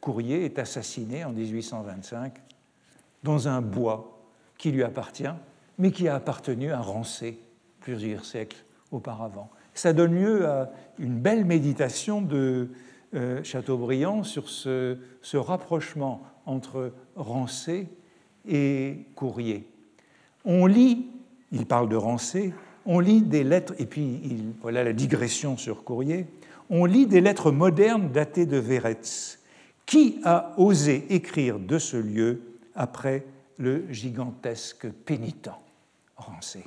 [0.00, 2.34] Courrier est assassiné en 1825
[3.22, 4.20] dans un bois
[4.58, 5.24] qui lui appartient,
[5.78, 7.38] mais qui a appartenu à Rancé
[7.80, 9.50] plusieurs siècles auparavant.
[9.74, 12.68] Ça donne lieu à une belle méditation de
[13.14, 14.96] euh, Chateaubriand sur ce,
[15.34, 17.88] rapprochement entre Rancé
[18.48, 19.68] et Courrier.
[20.44, 21.06] On lit,
[21.52, 22.52] il parle de Rancé,
[22.84, 26.26] on lit des lettres, et puis il, voilà la digression sur Courrier,
[26.70, 29.38] on lit des lettres modernes datées de Véretz.
[29.84, 33.24] Qui a osé écrire de ce lieu après
[33.58, 35.50] le gigantesque pénitent
[36.16, 36.64] Rancé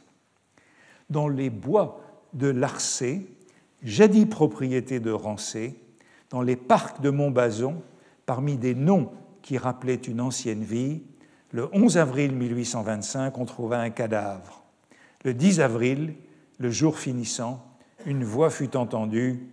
[1.10, 2.02] Dans les bois
[2.34, 3.28] de Larcé,
[3.84, 5.80] jadis propriété de Rancé,
[6.30, 7.82] dans les parcs de Montbazon,
[8.26, 11.04] parmi des noms qui rappelaient une ancienne vie,
[11.52, 14.64] le 11 avril 1825, on trouva un cadavre.
[15.24, 16.16] Le 10 avril,
[16.58, 17.64] le jour finissant,
[18.06, 19.48] une voix fut entendue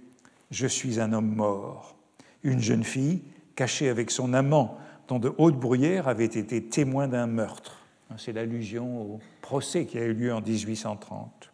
[0.51, 1.97] Je suis un homme mort.
[2.43, 3.23] Une jeune fille,
[3.55, 4.79] cachée avec son amant
[5.19, 7.79] de hautes bruyères, avait été témoin d'un meurtre.
[8.19, 11.51] C'est l'allusion au procès qui a eu lieu en 1830.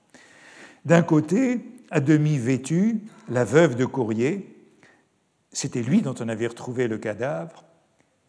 [0.84, 4.54] D'un côté, à demi vêtue, la veuve de Courrier,
[5.52, 7.64] c'était lui dont on avait retrouvé le cadavre,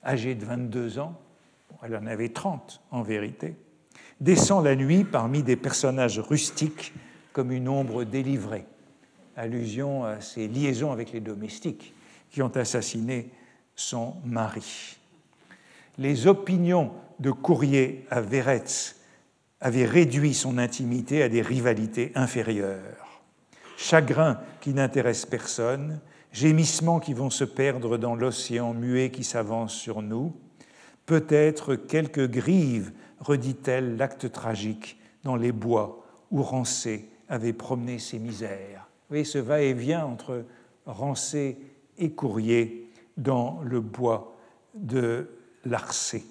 [0.03, 1.19] âgé de 22 ans,
[1.83, 3.55] elle en avait 30 en vérité,
[4.19, 6.93] descend la nuit parmi des personnages rustiques
[7.33, 8.65] comme une ombre délivrée,
[9.35, 11.93] allusion à ses liaisons avec les domestiques
[12.31, 13.31] qui ont assassiné
[13.75, 14.98] son mari.
[15.99, 18.95] Les opinions de Courrier à Véretz
[19.59, 23.21] avaient réduit son intimité à des rivalités inférieures.
[23.75, 25.99] Chagrin qui n'intéresse personne,
[26.31, 30.33] gémissements qui vont se perdre dans l'océan muet qui s'avance sur nous,
[31.05, 38.87] peut-être quelques grives redit-elle l'acte tragique dans les bois où Rancé avait promené ses misères.
[38.87, 40.45] Vous voyez ce va-et-vient entre
[40.85, 41.57] Rancé
[41.97, 44.37] et Courrier dans le bois
[44.75, 45.27] de
[45.65, 46.23] Larcé.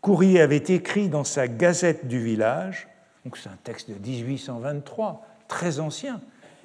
[0.00, 2.88] Courrier avait écrit dans sa Gazette du village,
[3.24, 6.20] donc c'est un texte de 1823, très ancien,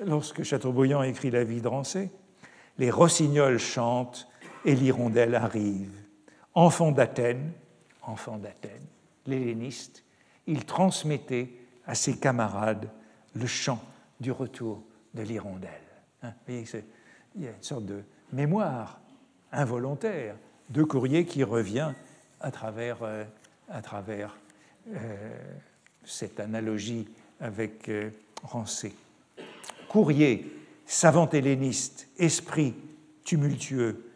[0.05, 2.11] lorsque Chateaubriand écrit La vie de Rancé,
[2.77, 4.27] les rossignols chantent
[4.65, 5.91] et l'hirondelle arrive.
[6.53, 7.51] Enfant d'Athènes,
[8.03, 8.85] enfant d'Athènes,
[9.25, 10.03] l'helléniste,
[10.47, 11.51] il transmettait
[11.85, 12.89] à ses camarades
[13.33, 13.81] le chant
[14.19, 15.71] du retour de l'hirondelle.
[16.21, 18.99] Hein, il y a une sorte de mémoire
[19.51, 20.35] involontaire
[20.69, 21.91] de courrier qui revient
[22.39, 23.23] à travers, euh,
[23.69, 24.37] à travers
[24.93, 25.15] euh,
[26.03, 27.07] cette analogie
[27.39, 28.09] avec euh,
[28.43, 28.93] Rancé.
[29.87, 30.51] Courrier,
[30.85, 32.73] savant helléniste, esprit
[33.23, 34.09] tumultueux,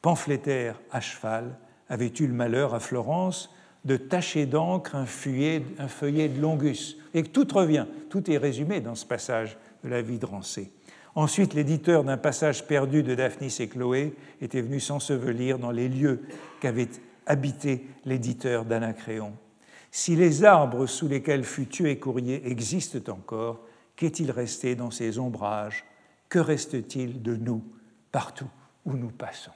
[0.00, 1.56] pamphlétaire à cheval,
[1.88, 6.96] avait eu le malheur à Florence de tacher d'encre un feuillet, de Longus?
[7.14, 10.70] Et tout revient, tout est résumé dans ce passage de la vie de Rancé.
[11.14, 16.22] Ensuite, l'éditeur d'un passage perdu de Daphnis et Chloé était venu s'ensevelir dans les lieux
[16.60, 16.88] qu'avait
[17.26, 19.34] habiter l'éditeur d'Anacréon.
[19.90, 23.60] Si les arbres sous lesquels fut tué Courrier existent encore,
[23.94, 25.84] qu'est-il resté dans ces ombrages?
[26.30, 27.62] Que reste-t-il de nous
[28.10, 28.48] partout
[28.86, 29.52] où nous passons?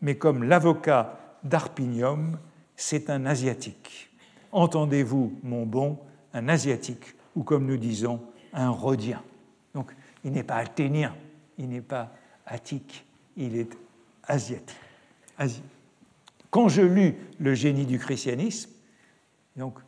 [0.00, 2.38] mais comme l'avocat d'Arpinium,
[2.76, 4.10] c'est un asiatique.
[4.52, 5.98] Entendez-vous, mon bon,
[6.32, 8.20] un asiatique, ou comme nous disons,
[8.52, 9.22] un rhodien.
[9.74, 9.94] Donc,
[10.24, 11.14] il n'est pas athénien,
[11.58, 12.12] il n'est pas
[12.46, 13.04] attique,
[13.36, 13.76] il est
[14.26, 14.76] asiatique.
[16.50, 18.70] Quand je lus Le génie du christianisme,
[19.56, 19.80] donc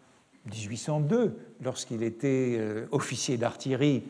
[0.46, 4.04] 1802, lorsqu'il était euh, officier d'artillerie,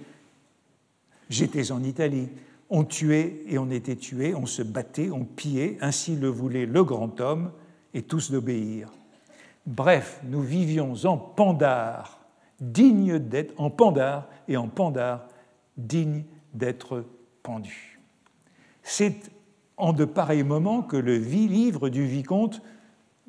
[1.30, 2.28] j'étais en Italie.
[2.68, 6.84] On tuait et on était tué, on se battait, on pillait, ainsi le voulait le
[6.84, 7.52] grand homme,
[7.94, 8.90] et tous d'obéir.
[9.66, 12.20] Bref, nous vivions en pandar,
[12.60, 15.26] digne d'être, en pandar et en pandar,
[15.76, 16.24] digne
[16.54, 17.04] d'être
[17.42, 17.98] pendu.
[18.82, 19.30] C'est
[19.76, 22.62] en de pareils moments que le livre du vicomte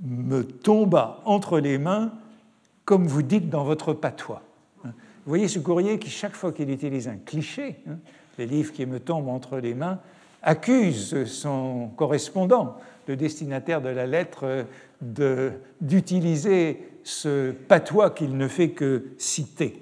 [0.01, 2.13] me tomba entre les mains,
[2.87, 4.41] comme vous dites dans votre patois.
[4.85, 4.91] Vous
[5.25, 7.97] voyez ce courrier qui, chaque fois qu'il utilise un cliché, hein,
[8.37, 9.99] les livres qui me tombent entre les mains,
[10.41, 12.77] accuse son correspondant,
[13.09, 14.65] le destinataire de la lettre,
[15.81, 19.81] d'utiliser ce patois qu'il ne fait que citer.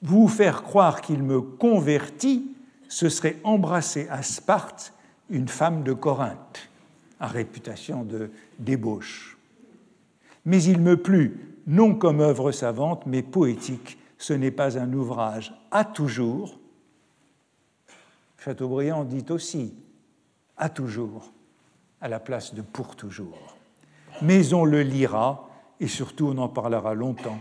[0.00, 2.54] Vous faire croire qu'il me convertit,
[2.88, 4.94] ce serait embrasser à Sparte
[5.28, 6.70] une femme de Corinthe,
[7.20, 9.36] à réputation de débauche.
[10.46, 13.98] Mais il me plut, non comme œuvre savante, mais poétique.
[14.18, 16.58] Ce n'est pas un ouvrage à toujours.
[18.38, 19.74] Chateaubriand dit aussi
[20.56, 21.32] à toujours,
[22.00, 23.56] à la place de pour toujours.
[24.22, 25.50] Mais on le lira
[25.80, 27.38] et surtout on en parlera longtemps.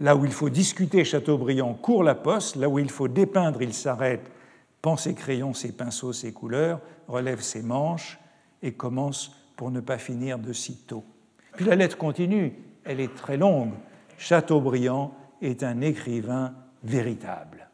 [0.00, 3.74] Là où il faut discuter, Chateaubriand court la poste, là où il faut dépeindre, il
[3.74, 4.30] s'arrête,
[4.82, 8.18] pense ses crayons, ses pinceaux, ses couleurs, relève ses manches
[8.62, 11.04] et commence pour ne pas finir de si tôt.
[11.52, 12.54] Puis la lettre continue,
[12.90, 13.74] elle est très longue.
[14.18, 17.70] Chateaubriand est un écrivain véritable.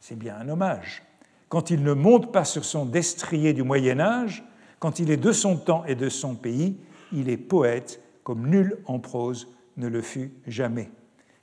[0.00, 1.02] C'est bien un hommage.
[1.50, 4.42] Quand il ne monte pas sur son destrier du Moyen Âge,
[4.78, 6.78] quand il est de son temps et de son pays,
[7.12, 10.90] il est poète comme nul en prose ne le fut jamais.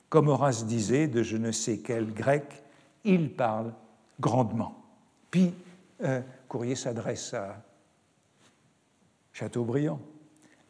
[0.08, 2.64] Comme Horace disait de je ne sais quel grec,
[3.04, 3.72] il parle
[4.18, 4.82] grandement.
[5.30, 5.54] Puis
[6.02, 7.62] euh, courrier s'adresse à
[9.32, 10.00] Chateaubriand.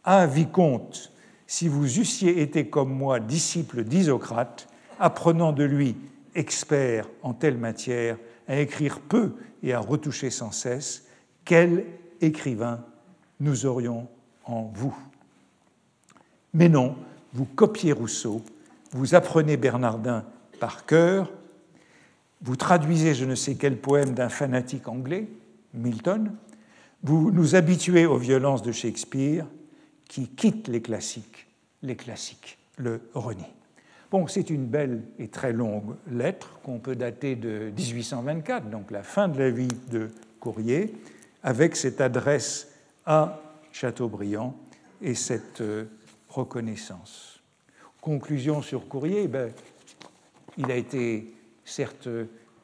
[0.05, 1.13] Ah, vicomte,
[1.49, 4.69] si vous eussiez été comme moi disciple d'Isocrate,
[5.01, 5.97] apprenant de lui,
[6.35, 9.33] expert en telle matière, à écrire peu
[9.63, 11.07] et à retoucher sans cesse,
[11.47, 11.87] quel
[12.21, 12.85] écrivain
[13.41, 14.09] nous aurions
[14.45, 14.95] en vous?
[16.53, 16.97] Mais non,
[17.33, 18.43] vous copiez Rousseau,
[18.93, 20.25] vous apprenez Bernardin
[20.61, 21.33] par cœur,
[22.43, 25.29] vous traduisez je ne sais quel poème d'un fanatique anglais,
[25.73, 26.31] Milton,
[27.03, 29.47] vous nous habituez aux violences de Shakespeare
[30.09, 31.47] qui quitte les classiques,
[31.83, 33.45] les classiques, le renie.
[34.11, 39.03] Bon, c'est une belle et très longue lettre qu'on peut dater de 1824, donc la
[39.03, 40.95] fin de la vie de Courrier,
[41.43, 42.69] avec cette adresse
[43.05, 43.41] à
[43.71, 44.57] Chateaubriand
[45.03, 45.85] et cette euh,
[46.31, 47.41] reconnaissance.
[48.01, 49.51] Conclusion sur Courrier, ben,
[50.57, 51.35] il a été
[51.65, 52.09] certes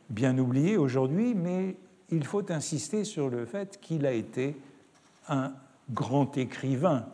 [0.09, 1.77] bien oublié aujourd'hui, mais
[2.11, 4.57] il faut insister sur le fait qu'il a été
[5.29, 5.53] un
[5.91, 7.07] grand écrivain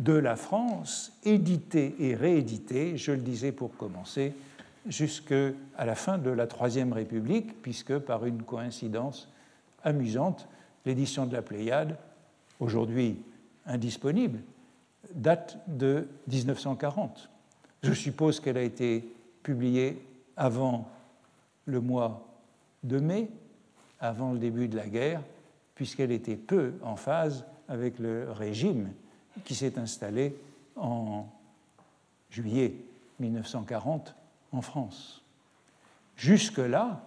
[0.00, 4.32] de la France, édité et réédité, je le disais pour commencer,
[4.86, 9.30] jusqu'à la fin de la Troisième République, puisque par une coïncidence
[9.84, 10.48] amusante,
[10.86, 11.98] l'édition de la Pléiade
[12.60, 13.20] aujourd'hui
[13.66, 14.40] indisponible,
[15.14, 17.28] date de 1940.
[17.82, 19.06] Je suppose qu'elle a été
[19.42, 20.02] publiée
[20.36, 20.88] avant
[21.66, 22.26] le mois
[22.84, 23.28] de mai,
[24.00, 25.22] avant le début de la guerre,
[25.74, 28.88] puisqu'elle était peu en phase avec le régime
[29.44, 30.34] qui s'est installé
[30.76, 31.26] en
[32.30, 32.74] juillet
[33.18, 34.14] 1940
[34.52, 35.22] en France.
[36.16, 37.04] Jusque-là,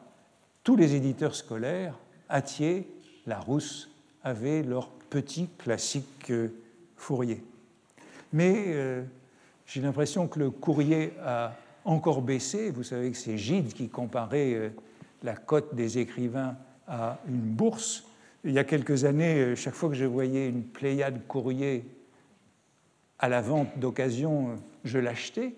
[0.64, 1.98] tous les éditeurs scolaires,
[2.30, 2.88] Atier,
[3.26, 3.90] Larousse,
[4.24, 6.50] avaient leur petit classique euh,
[6.96, 7.44] Fourier.
[8.32, 9.04] Mais euh,
[9.66, 11.54] j'ai l'impression que le courrier a
[11.86, 12.72] encore baissé.
[12.72, 14.70] Vous savez que c'est Gide qui comparait euh,
[15.22, 16.56] la cote des écrivains
[16.88, 18.06] à une bourse.
[18.46, 21.86] Il y a quelques années, chaque fois que je voyais une pléiade courrier
[23.24, 24.50] à la vente d'occasion,
[24.84, 25.54] je l'achetais.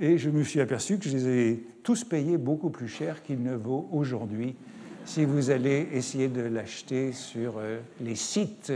[0.00, 3.44] Et je me suis aperçu que je les ai tous payés beaucoup plus cher qu'il
[3.44, 4.56] ne vaut aujourd'hui
[5.04, 8.72] si vous allez essayer de l'acheter sur euh, les sites